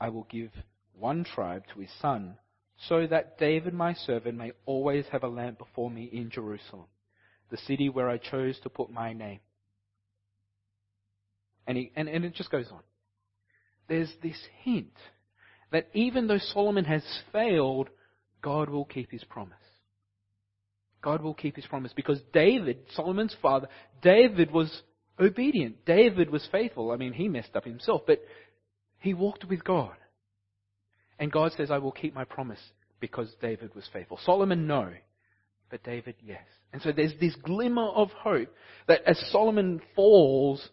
[0.00, 0.50] I will give
[0.92, 2.36] one tribe to his son,
[2.88, 6.86] so that David my servant may always have a lamp before me in Jerusalem,
[7.50, 9.40] the city where I chose to put my name.
[11.66, 12.80] And, he, and, and it just goes on.
[13.88, 14.94] There's this hint
[15.72, 17.02] that even though Solomon has
[17.32, 17.88] failed,
[18.42, 19.56] God will keep his promise.
[21.02, 23.68] God will keep his promise because David, Solomon's father,
[24.02, 24.82] David was
[25.20, 25.84] obedient.
[25.84, 26.90] David was faithful.
[26.90, 28.20] I mean, he messed up himself, but
[28.98, 29.94] he walked with God.
[31.18, 32.60] And God says, I will keep my promise
[33.00, 34.18] because David was faithful.
[34.24, 34.92] Solomon, no.
[35.70, 36.44] But David, yes.
[36.72, 38.48] And so there's this glimmer of hope
[38.86, 40.68] that as Solomon falls,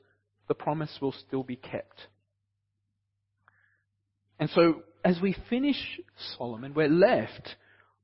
[0.47, 2.07] the promise will still be kept.
[4.39, 5.99] And so as we finish
[6.37, 7.55] Solomon, we're left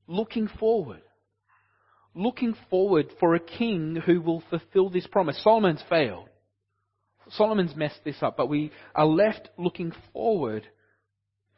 [0.07, 1.01] looking forward.
[2.13, 5.41] Looking forward for a king who will fulfill this promise.
[5.43, 6.27] Solomon's failed.
[7.31, 10.67] Solomon's messed this up, but we are left looking forward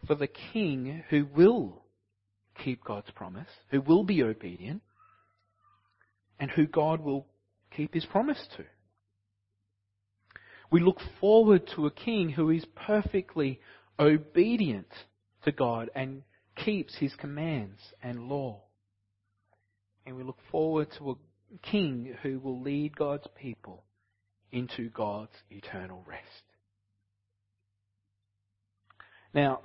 [0.06, 1.84] for the king who will
[2.64, 4.82] keep God's promise, who will be obedient,
[6.40, 7.26] and who God will
[7.76, 8.66] keep his promise to.
[10.70, 13.60] We look forward to a king who is perfectly
[14.00, 14.88] obedient
[15.46, 16.24] to God and
[16.56, 18.62] keeps his commands and law.
[20.06, 21.16] And we look forward to a
[21.62, 23.84] king who will lead God's people
[24.52, 26.44] into God's eternal rest.
[29.34, 29.62] Now,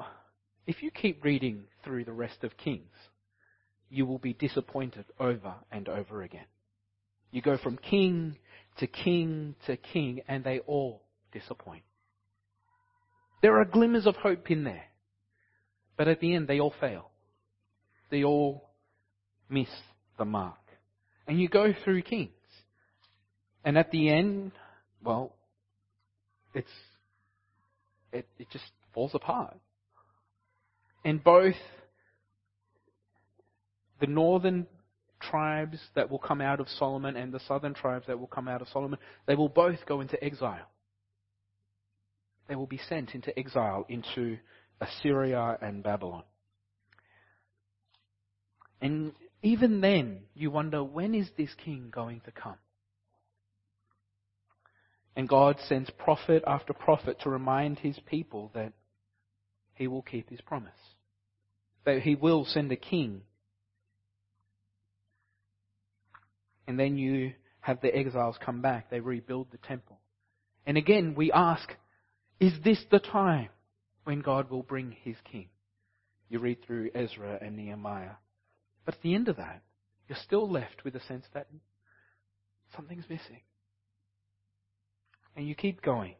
[0.67, 2.95] if you keep reading through the rest of Kings,
[3.91, 6.47] you will be disappointed over and over again.
[7.31, 8.37] You go from king
[8.79, 11.83] to king to king, and they all disappoint.
[13.41, 14.85] There are glimmers of hope in there.
[15.97, 17.11] But at the end, they all fail.
[18.11, 18.71] They all
[19.49, 19.69] miss
[20.17, 20.57] the mark.
[21.27, 22.31] And you go through kings.
[23.65, 24.53] And at the end,
[25.03, 25.35] well,
[26.55, 26.71] it's,
[28.13, 29.57] it, it just falls apart.
[31.05, 31.57] And both
[34.01, 34.67] the northern
[35.21, 38.63] tribes that will come out of Solomon and the southern tribes that will come out
[38.63, 40.69] of Solomon, they will both go into exile
[42.49, 44.39] they will be sent into exile into
[44.81, 46.25] Assyria and Babylon.
[48.81, 52.57] And even then, you wonder, when is this king going to come?
[55.17, 58.73] And God sends prophet after prophet to remind his people that
[59.75, 60.71] he will keep his promise.
[61.85, 63.23] That he will send a king.
[66.69, 68.91] And then you have the exiles come back.
[68.91, 69.99] They rebuild the temple.
[70.67, 71.69] And again, we ask,
[72.41, 73.49] is this the time
[74.05, 75.49] when God will bring his king?
[76.29, 78.17] You read through Ezra and Nehemiah.
[78.85, 79.63] But at the end of that,
[80.09, 81.49] you're still left with a sense that
[82.75, 83.41] something's missing.
[85.37, 86.15] And you keep going.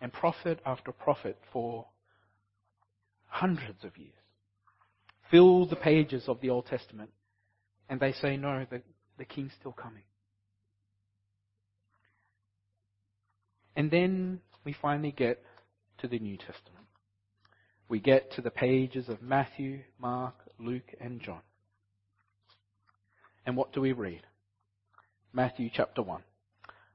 [0.00, 1.86] And prophet after prophet for
[3.26, 4.14] hundreds of years
[5.34, 7.10] fill the pages of the Old Testament.
[7.88, 8.82] And they say, no, the,
[9.18, 10.04] the king's still coming.
[13.76, 15.42] And then we finally get
[15.98, 16.86] to the New Testament.
[17.88, 21.42] We get to the pages of Matthew, Mark, Luke, and John.
[23.46, 24.22] And what do we read?
[25.32, 26.22] Matthew chapter 1.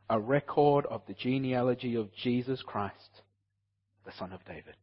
[0.10, 3.22] A record of the genealogy of Jesus Christ,
[4.06, 4.76] the son of David,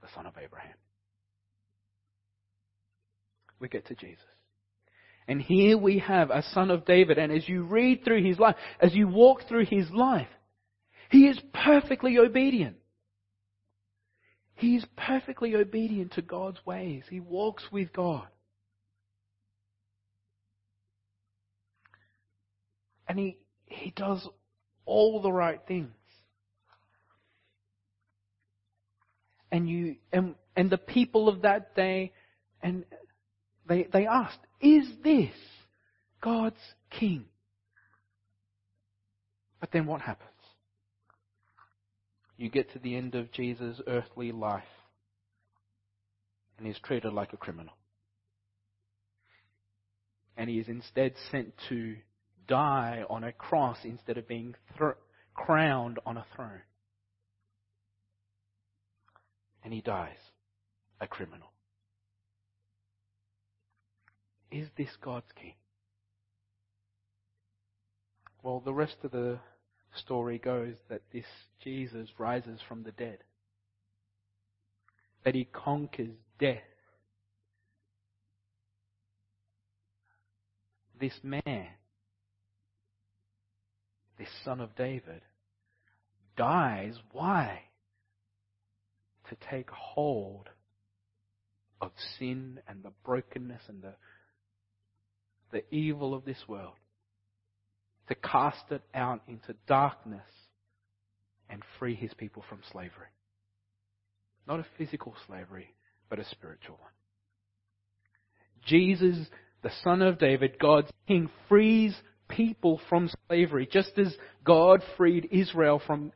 [0.00, 0.76] the son of Abraham.
[3.58, 4.22] We get to Jesus.
[5.26, 8.54] And here we have a son of David, and as you read through his life,
[8.80, 10.28] as you walk through his life,
[11.10, 12.76] he is perfectly obedient.
[14.54, 17.04] He is perfectly obedient to God's ways.
[17.10, 18.26] He walks with God.
[23.06, 24.26] And he, he does
[24.86, 25.90] all the right things.
[29.52, 32.12] And you and, and the people of that day
[32.62, 32.84] and
[33.68, 35.34] they they asked, Is this
[36.20, 36.56] God's
[36.90, 37.26] king?
[39.60, 40.35] But then what happens?
[42.36, 44.62] You get to the end of Jesus' earthly life
[46.58, 47.74] and he's treated like a criminal.
[50.36, 51.96] And he is instead sent to
[52.46, 54.54] die on a cross instead of being
[55.34, 56.62] crowned on a throne.
[59.64, 60.18] And he dies
[61.00, 61.48] a criminal.
[64.50, 65.54] Is this God's king?
[68.42, 69.40] Well, the rest of the
[69.96, 71.24] story goes that this
[71.62, 73.18] Jesus rises from the dead.
[75.24, 76.62] That he conquers death.
[80.98, 81.66] This man,
[84.18, 85.22] this son of David,
[86.36, 86.94] dies.
[87.12, 87.62] Why?
[89.28, 90.48] To take hold
[91.80, 93.94] of sin and the brokenness and the,
[95.52, 96.74] the evil of this world.
[98.08, 100.28] To cast it out into darkness
[101.48, 103.08] and free his people from slavery.
[104.46, 105.74] Not a physical slavery,
[106.08, 106.90] but a spiritual one.
[108.64, 109.26] Jesus,
[109.62, 111.96] the Son of David, God's King, frees
[112.28, 116.12] people from slavery, just as God freed Israel from,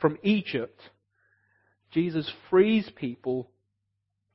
[0.00, 0.80] from Egypt.
[1.92, 3.50] Jesus frees people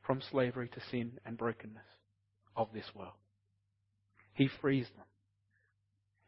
[0.05, 1.83] from slavery to sin and brokenness
[2.55, 3.13] of this world.
[4.33, 5.05] He frees them.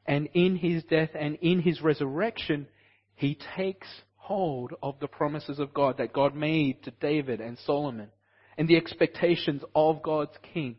[0.06, 2.68] And in his death and in his resurrection,
[3.16, 8.10] he takes hold of the promises of God that God made to David and Solomon
[8.58, 10.78] and the expectations of God's king.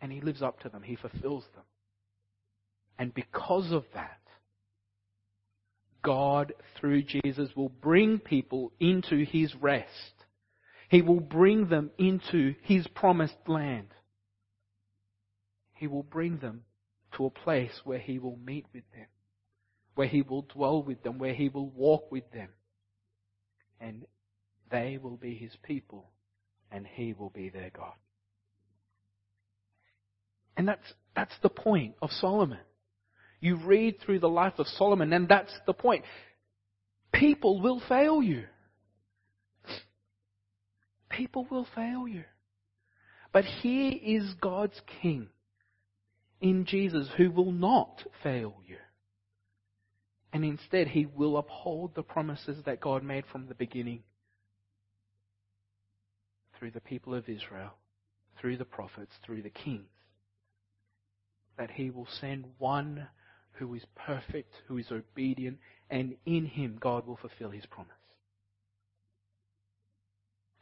[0.00, 0.82] And he lives up to them.
[0.82, 1.64] He fulfills them.
[2.98, 4.20] And because of that,
[6.02, 10.14] God, through Jesus, will bring people into his rest.
[10.88, 13.88] He will bring them into his promised land.
[15.80, 16.64] He will bring them
[17.16, 19.06] to a place where he will meet with them,
[19.94, 22.50] where he will dwell with them, where he will walk with them.
[23.80, 24.04] And
[24.70, 26.10] they will be his people,
[26.70, 27.94] and he will be their God.
[30.54, 32.60] And that's, that's the point of Solomon.
[33.40, 36.04] You read through the life of Solomon, and that's the point.
[37.10, 38.44] People will fail you.
[41.08, 42.24] People will fail you.
[43.32, 45.30] But here is God's King
[46.40, 48.76] in Jesus who will not fail you.
[50.32, 54.02] And instead, he will uphold the promises that God made from the beginning
[56.58, 57.72] through the people of Israel,
[58.40, 59.88] through the prophets, through the kings
[61.60, 63.06] that he will send one
[63.52, 65.58] who is perfect, who is obedient,
[65.90, 67.92] and in him God will fulfill his promise.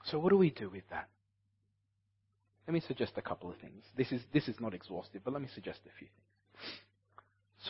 [0.06, 1.08] So what do we do with that?
[2.68, 3.82] Let me suggest a couple of things.
[3.96, 6.74] This is, this is not exhaustive, but let me suggest a few things.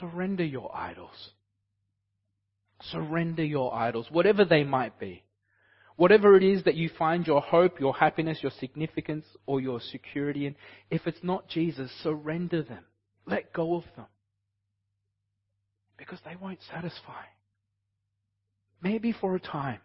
[0.01, 1.31] Surrender your idols.
[2.83, 5.23] Surrender your idols, whatever they might be.
[5.95, 10.47] Whatever it is that you find your hope, your happiness, your significance, or your security
[10.47, 10.57] in,
[10.91, 12.85] if it's not Jesus, surrender them.
[13.25, 14.07] Let go of them.
[15.97, 17.23] Because they won't satisfy.
[18.83, 19.81] Maybe for a time.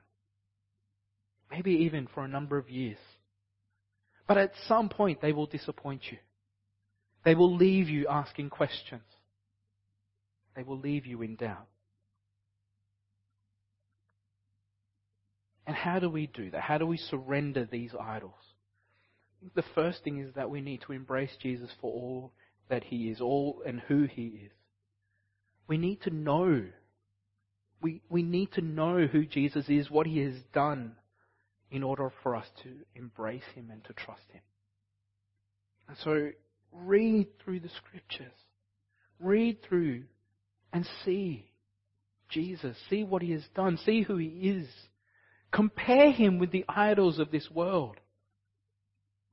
[1.52, 2.98] Maybe even for a number of years.
[4.28, 6.18] But at some point they will disappoint you.
[7.26, 9.04] They will leave you asking questions.
[10.56, 11.68] They will leave you in doubt.
[15.66, 16.62] And how do we do that?
[16.62, 18.34] How do we surrender these idols?
[19.56, 22.34] The first thing is that we need to embrace Jesus for all
[22.70, 24.52] that He is, all and who He is.
[25.68, 26.66] We need to know.
[27.82, 30.96] We, we need to know who Jesus is, what He has done,
[31.74, 34.42] in order for us to embrace Him and to trust Him.
[35.90, 36.30] And so,
[36.72, 38.32] read through the Scriptures.
[39.20, 40.04] Read through
[40.72, 41.50] and see
[42.30, 42.78] Jesus.
[42.92, 43.80] See what He has done.
[43.84, 44.68] See who He is.
[45.52, 47.98] Compare Him with the idols of this world.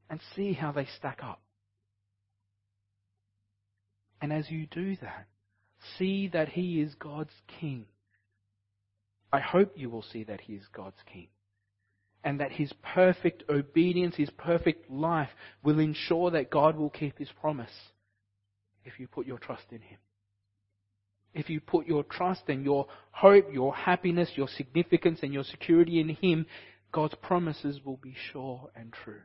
[0.08, 1.42] And see how they stack up.
[4.22, 5.26] And as you do that,
[5.98, 7.84] see that He is God's King.
[9.30, 11.28] I hope you will see that He is God's King.
[12.22, 15.30] And that His perfect obedience, His perfect life
[15.62, 17.70] will ensure that God will keep His promise
[18.84, 19.98] if you put your trust in Him.
[21.32, 26.00] If you put your trust and your hope, your happiness, your significance and your security
[26.00, 26.46] in Him,
[26.92, 29.20] God's promises will be sure and true.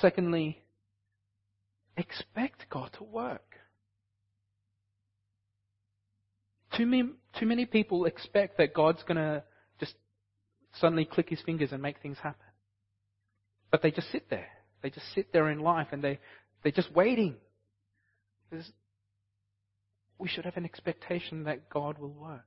[0.00, 0.62] Secondly,
[1.96, 3.56] expect God to work.
[6.76, 9.44] Too many, too many people expect that God's going to
[10.80, 12.46] suddenly click his fingers and make things happen.
[13.70, 14.48] But they just sit there.
[14.82, 16.18] They just sit there in life and they,
[16.62, 17.36] they're just waiting.
[18.50, 18.70] There's,
[20.18, 22.46] we should have an expectation that God will work.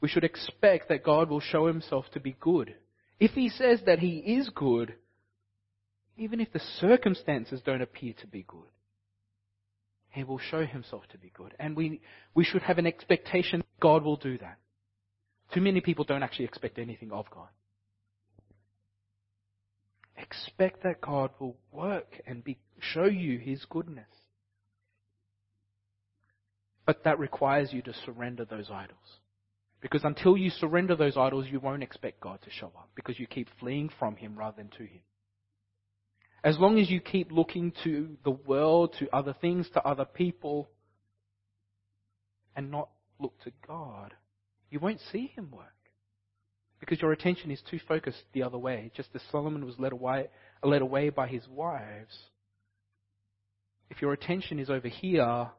[0.00, 2.74] We should expect that God will show himself to be good.
[3.20, 4.94] If he says that he is good,
[6.16, 8.68] even if the circumstances don't appear to be good,
[10.10, 11.54] He will show Himself to be good.
[11.58, 12.00] And we,
[12.34, 14.58] we should have an expectation God will do that.
[15.52, 17.48] Too many people don't actually expect anything of God.
[20.16, 24.08] Expect that God will work and be, show you His goodness.
[26.86, 28.98] But that requires you to surrender those idols.
[29.80, 33.26] Because until you surrender those idols, you won't expect God to show up because you
[33.26, 35.00] keep fleeing from Him rather than to Him.
[36.44, 40.70] As long as you keep looking to the world, to other things, to other people,
[42.56, 42.88] and not
[43.18, 44.14] look to God,
[44.72, 45.66] you won't see Him work.
[46.80, 50.26] Because your attention is too focused the other way, just as Solomon was led away,
[50.64, 52.18] led away by his wives.
[53.88, 55.50] If your attention is over here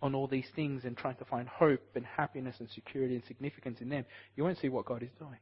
[0.00, 3.80] on all these things and trying to find hope and happiness and security and significance
[3.82, 4.06] in them,
[4.36, 5.40] you won't see what God is doing.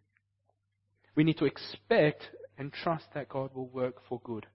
[1.15, 2.25] We need to expect
[2.59, 4.47] and trust that God will work for good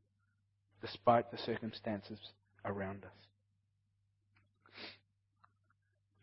[0.82, 2.19] despite the circumstances
[2.65, 3.11] around us.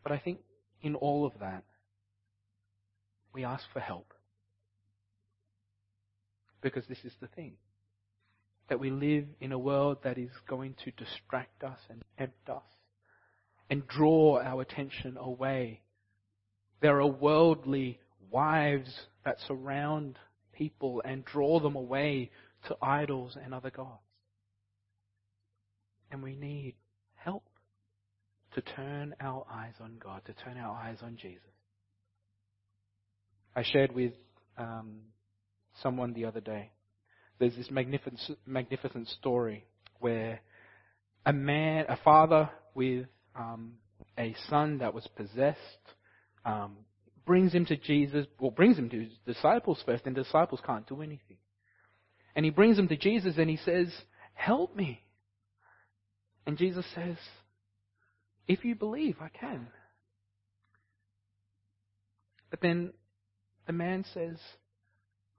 [0.02, 0.40] But I think
[0.82, 1.64] in all of that,
[3.32, 4.12] we ask for help.
[6.60, 7.54] Because this is the thing.
[8.68, 12.62] That we live in a world that is going to distract us and tempt us
[13.68, 15.80] and draw our attention away.
[16.80, 17.98] There are worldly
[18.30, 20.18] wives that surround
[20.52, 22.30] people and draw them away
[22.68, 24.02] to idols and other gods.
[26.10, 26.74] And we need
[27.14, 27.44] help
[28.54, 31.40] to turn our eyes on God, to turn our eyes on Jesus.
[33.54, 34.12] I shared with
[34.56, 35.00] um,
[35.82, 36.70] someone the other day.
[37.38, 39.64] There's this magnificent, magnificent story
[39.98, 40.40] where
[41.26, 43.72] a man, a father with um,
[44.18, 45.58] a son that was possessed,
[46.44, 46.76] um,
[47.26, 50.86] brings him to Jesus, well, brings him to his disciples first, and the disciples can't
[50.86, 51.36] do anything.
[52.34, 53.88] And he brings him to Jesus and he says,
[54.34, 55.02] Help me.
[56.46, 57.16] And Jesus says,
[58.46, 59.68] If you believe, I can.
[62.50, 62.92] But then
[63.70, 64.36] the man says,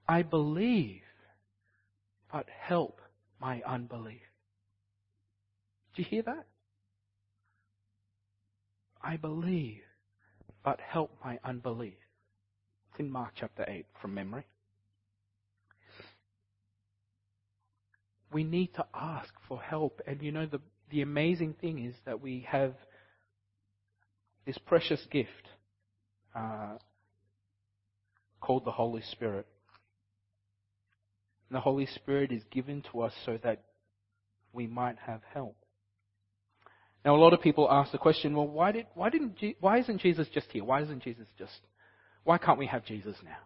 [0.07, 1.01] I believe,
[2.31, 3.01] but help
[3.41, 4.21] my unbelief.
[5.93, 6.45] Do you hear that?
[9.03, 9.81] I believe,
[10.63, 11.97] but help my unbelief.
[12.91, 14.45] It's in Mark chapter 8 from memory.
[18.31, 19.99] We need to ask for help.
[20.07, 22.75] And you know, the, the amazing thing is that we have
[24.45, 25.49] this precious gift
[26.33, 26.77] uh,
[28.41, 29.47] called the Holy Spirit.
[31.49, 33.63] And the Holy Spirit is given to us so that
[34.51, 35.55] we might have help.
[37.05, 40.01] Now, a lot of people ask the question, well, why, did, why, didn't, why isn't
[40.01, 40.63] Jesus just here?
[40.63, 41.59] Why isn't Jesus just,
[42.23, 43.37] why can't we have Jesus now?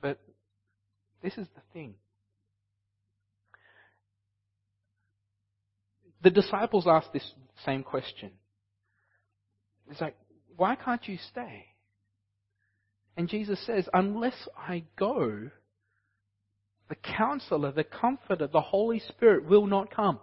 [0.00, 0.18] But
[1.22, 1.94] this is the thing.
[6.22, 7.32] The disciples asked this
[7.64, 8.30] same question.
[9.90, 10.16] It's like,
[10.56, 11.66] why can't you stay?
[13.16, 15.50] And Jesus says, unless I go,
[16.88, 20.20] the counselor, the comforter, the Holy Spirit will not come.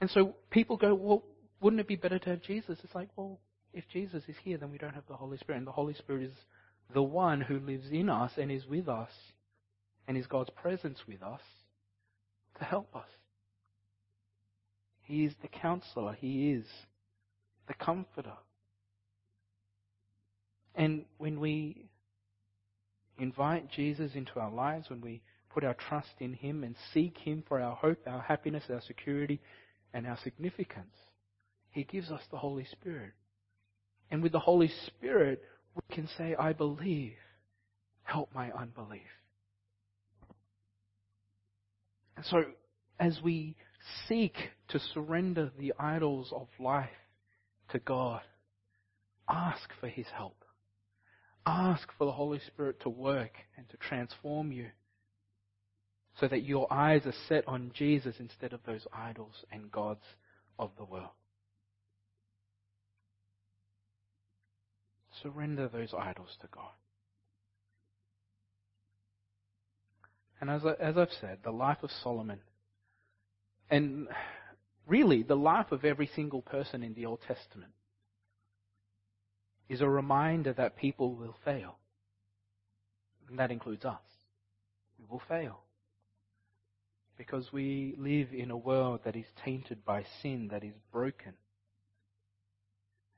[0.00, 1.24] And so people go, well,
[1.60, 2.78] wouldn't it be better to have Jesus?
[2.82, 3.40] It's like, well,
[3.72, 5.58] if Jesus is here, then we don't have the Holy Spirit.
[5.58, 6.36] And the Holy Spirit is
[6.92, 9.10] the one who lives in us and is with us
[10.06, 11.40] and is God's presence with us
[12.58, 13.08] to help us.
[15.02, 16.14] He is the counselor.
[16.14, 16.66] He is
[17.68, 18.36] the comforter.
[20.74, 21.86] And when we
[23.18, 27.44] invite Jesus into our lives, when we put our trust in Him and seek Him
[27.46, 29.40] for our hope, our happiness, our security,
[29.92, 30.96] and our significance,
[31.70, 33.12] He gives us the Holy Spirit.
[34.10, 35.42] And with the Holy Spirit,
[35.74, 37.14] we can say, I believe.
[38.02, 39.00] Help my unbelief.
[42.16, 42.44] And so,
[43.00, 43.56] as we
[44.08, 44.34] seek
[44.68, 46.90] to surrender the idols of life
[47.74, 48.20] to God,
[49.28, 50.44] ask for His help.
[51.44, 54.68] Ask for the Holy Spirit to work and to transform you
[56.18, 60.04] so that your eyes are set on Jesus instead of those idols and gods
[60.58, 61.10] of the world.
[65.22, 66.70] Surrender those idols to God.
[70.40, 72.38] And as, I, as I've said, the life of Solomon,
[73.68, 74.06] and
[74.86, 77.72] really the life of every single person in the Old Testament,
[79.68, 81.76] is a reminder that people will fail.
[83.28, 84.00] And that includes us.
[84.98, 85.60] We will fail.
[87.16, 91.32] Because we live in a world that is tainted by sin, that is broken.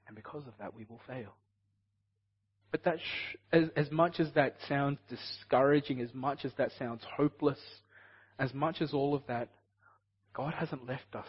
[0.07, 1.35] And because of that, we will fail.
[2.71, 7.03] But that, sh- as, as much as that sounds discouraging, as much as that sounds
[7.17, 7.59] hopeless,
[8.39, 9.49] as much as all of that,
[10.35, 11.27] God hasn't left us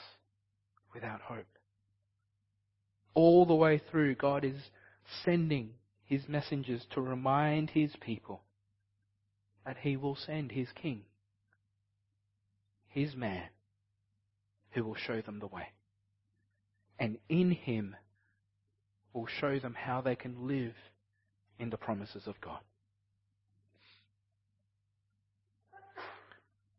[0.97, 1.45] without hope.
[3.13, 4.59] All the way through, God is
[5.23, 5.69] sending
[6.05, 8.41] his messengers to remind his people
[9.63, 11.01] that he will send his king,
[12.87, 13.43] his man,
[14.71, 15.67] who will show them the way.
[16.97, 17.95] And in him
[19.13, 20.73] will show them how they can live
[21.59, 22.59] in the promises of God.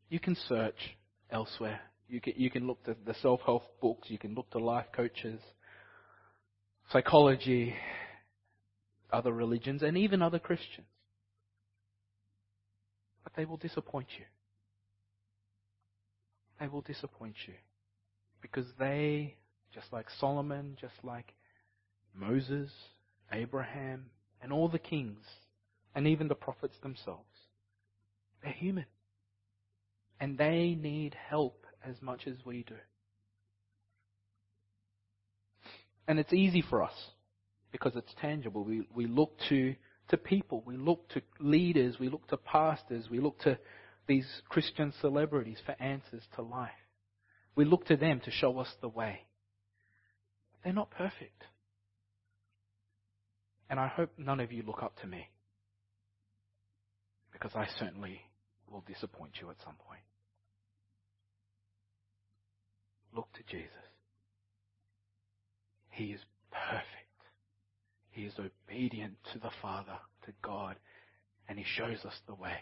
[0.08, 0.96] You can search
[1.30, 1.80] elsewhere.
[2.08, 5.40] You can, you can look to the self-help books, you can look to life coaches,
[6.90, 7.74] psychology,
[9.12, 10.86] other religions, and even other Christians.
[13.24, 14.24] But they will disappoint you.
[16.60, 17.54] They will disappoint you.
[18.40, 19.34] Because they,
[19.74, 21.34] just like Solomon, just like
[22.14, 22.70] Moses,
[23.32, 24.06] Abraham,
[24.40, 25.24] and all the kings,
[25.94, 27.28] and even the prophets themselves,
[28.42, 28.86] they're human.
[30.20, 32.74] And they need help as much as we do.
[36.06, 36.94] And it's easy for us
[37.70, 38.64] because it's tangible.
[38.64, 39.74] We, we look to,
[40.08, 43.58] to people, we look to leaders, we look to pastors, we look to
[44.06, 46.70] these Christian celebrities for answers to life.
[47.54, 49.20] We look to them to show us the way.
[50.64, 51.44] They're not perfect.
[53.68, 55.28] And I hope none of you look up to me.
[57.32, 58.22] Because I certainly
[58.70, 60.00] will disappoint you at some point.
[63.14, 63.70] Look to Jesus.
[65.90, 66.84] He is perfect.
[68.10, 70.76] He is obedient to the Father, to God,
[71.48, 72.56] and He shows us the way.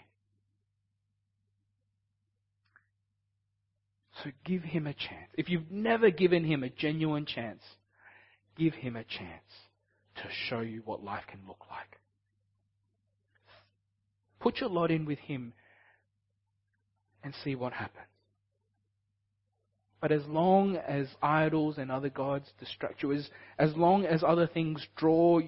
[4.22, 5.30] So give Him a chance.
[5.34, 7.62] If you've never given Him a genuine chance,
[8.56, 9.52] give Him a chance
[10.16, 11.98] to show you what life can look like.
[14.40, 15.52] Put your lot in with Him
[17.22, 18.06] and see what happens.
[20.00, 23.28] But as long as idols and other gods distract you, as,
[23.58, 25.40] as long as other things draw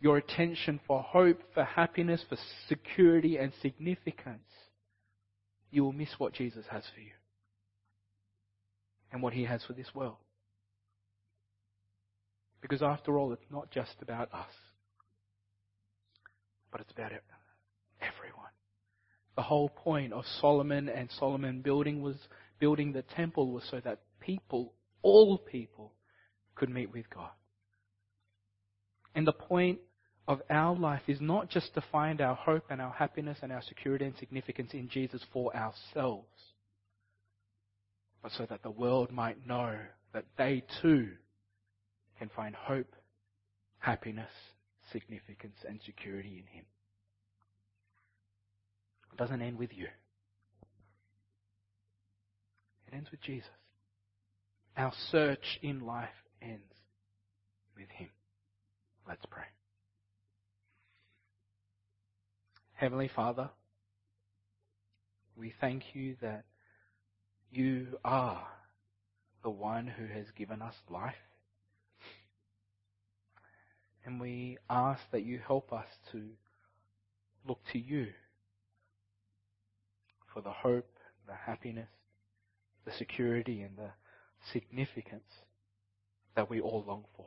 [0.00, 2.38] your attention for hope, for happiness, for
[2.68, 4.48] security and significance,
[5.70, 7.10] you will miss what Jesus has for you
[9.12, 10.16] and what he has for this world.
[12.62, 14.52] Because after all, it's not just about us,
[16.72, 17.12] but it's about
[18.00, 18.50] everyone.
[19.36, 22.16] The whole point of Solomon and Solomon building was
[22.60, 25.92] building the temple was so that people, all people,
[26.54, 27.30] could meet with God.
[29.14, 29.80] And the point
[30.28, 33.62] of our life is not just to find our hope and our happiness and our
[33.62, 36.28] security and significance in Jesus for ourselves,
[38.22, 39.76] but so that the world might know
[40.12, 41.08] that they too
[42.18, 42.94] can find hope,
[43.78, 44.30] happiness,
[44.92, 46.64] significance, and security in Him.
[49.12, 49.86] It doesn't end with you.
[52.90, 53.48] It ends with Jesus.
[54.76, 56.08] Our search in life
[56.42, 56.74] ends
[57.76, 58.08] with Him.
[59.06, 59.44] Let's pray.
[62.72, 63.50] Heavenly Father,
[65.36, 66.44] we thank you that
[67.50, 68.46] you are
[69.42, 71.14] the one who has given us life.
[74.04, 76.22] And we ask that you help us to
[77.46, 78.08] look to you
[80.32, 80.88] for the hope,
[81.26, 81.88] the happiness,
[82.84, 83.90] the security and the
[84.52, 85.22] significance
[86.36, 87.26] that we all long for.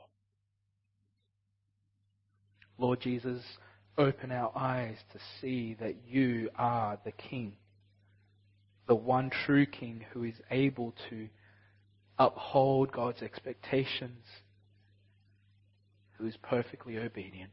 [2.77, 3.43] Lord Jesus,
[3.97, 7.53] open our eyes to see that you are the King,
[8.87, 11.29] the one true King who is able to
[12.17, 14.25] uphold God's expectations,
[16.17, 17.51] who is perfectly obedient,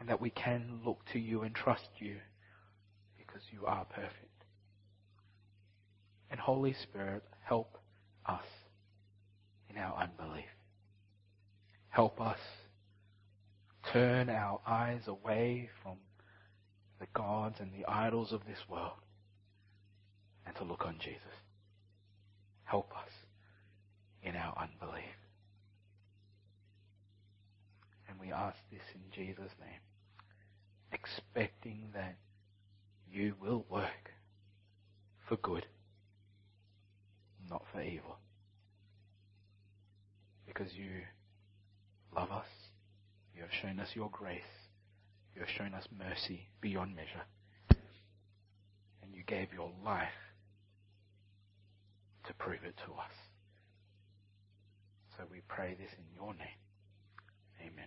[0.00, 2.16] and that we can look to you and trust you
[3.18, 4.23] because you are perfect.
[6.34, 7.78] And Holy Spirit, help
[8.26, 8.42] us
[9.70, 10.50] in our unbelief.
[11.90, 12.40] Help us
[13.92, 15.92] turn our eyes away from
[16.98, 18.98] the gods and the idols of this world
[20.44, 21.20] and to look on Jesus.
[22.64, 23.12] Help us
[24.24, 25.04] in our unbelief.
[28.08, 29.78] And we ask this in Jesus' name,
[30.90, 32.16] expecting that
[33.08, 34.10] you will work
[35.28, 35.64] for good
[37.48, 38.18] not for evil.
[40.46, 41.02] Because you
[42.14, 42.46] love us,
[43.34, 44.42] you have shown us your grace,
[45.34, 47.24] you have shown us mercy beyond measure,
[49.02, 50.08] and you gave your life
[52.26, 53.14] to prove it to us.
[55.16, 56.60] So we pray this in your name.
[57.60, 57.86] Amen.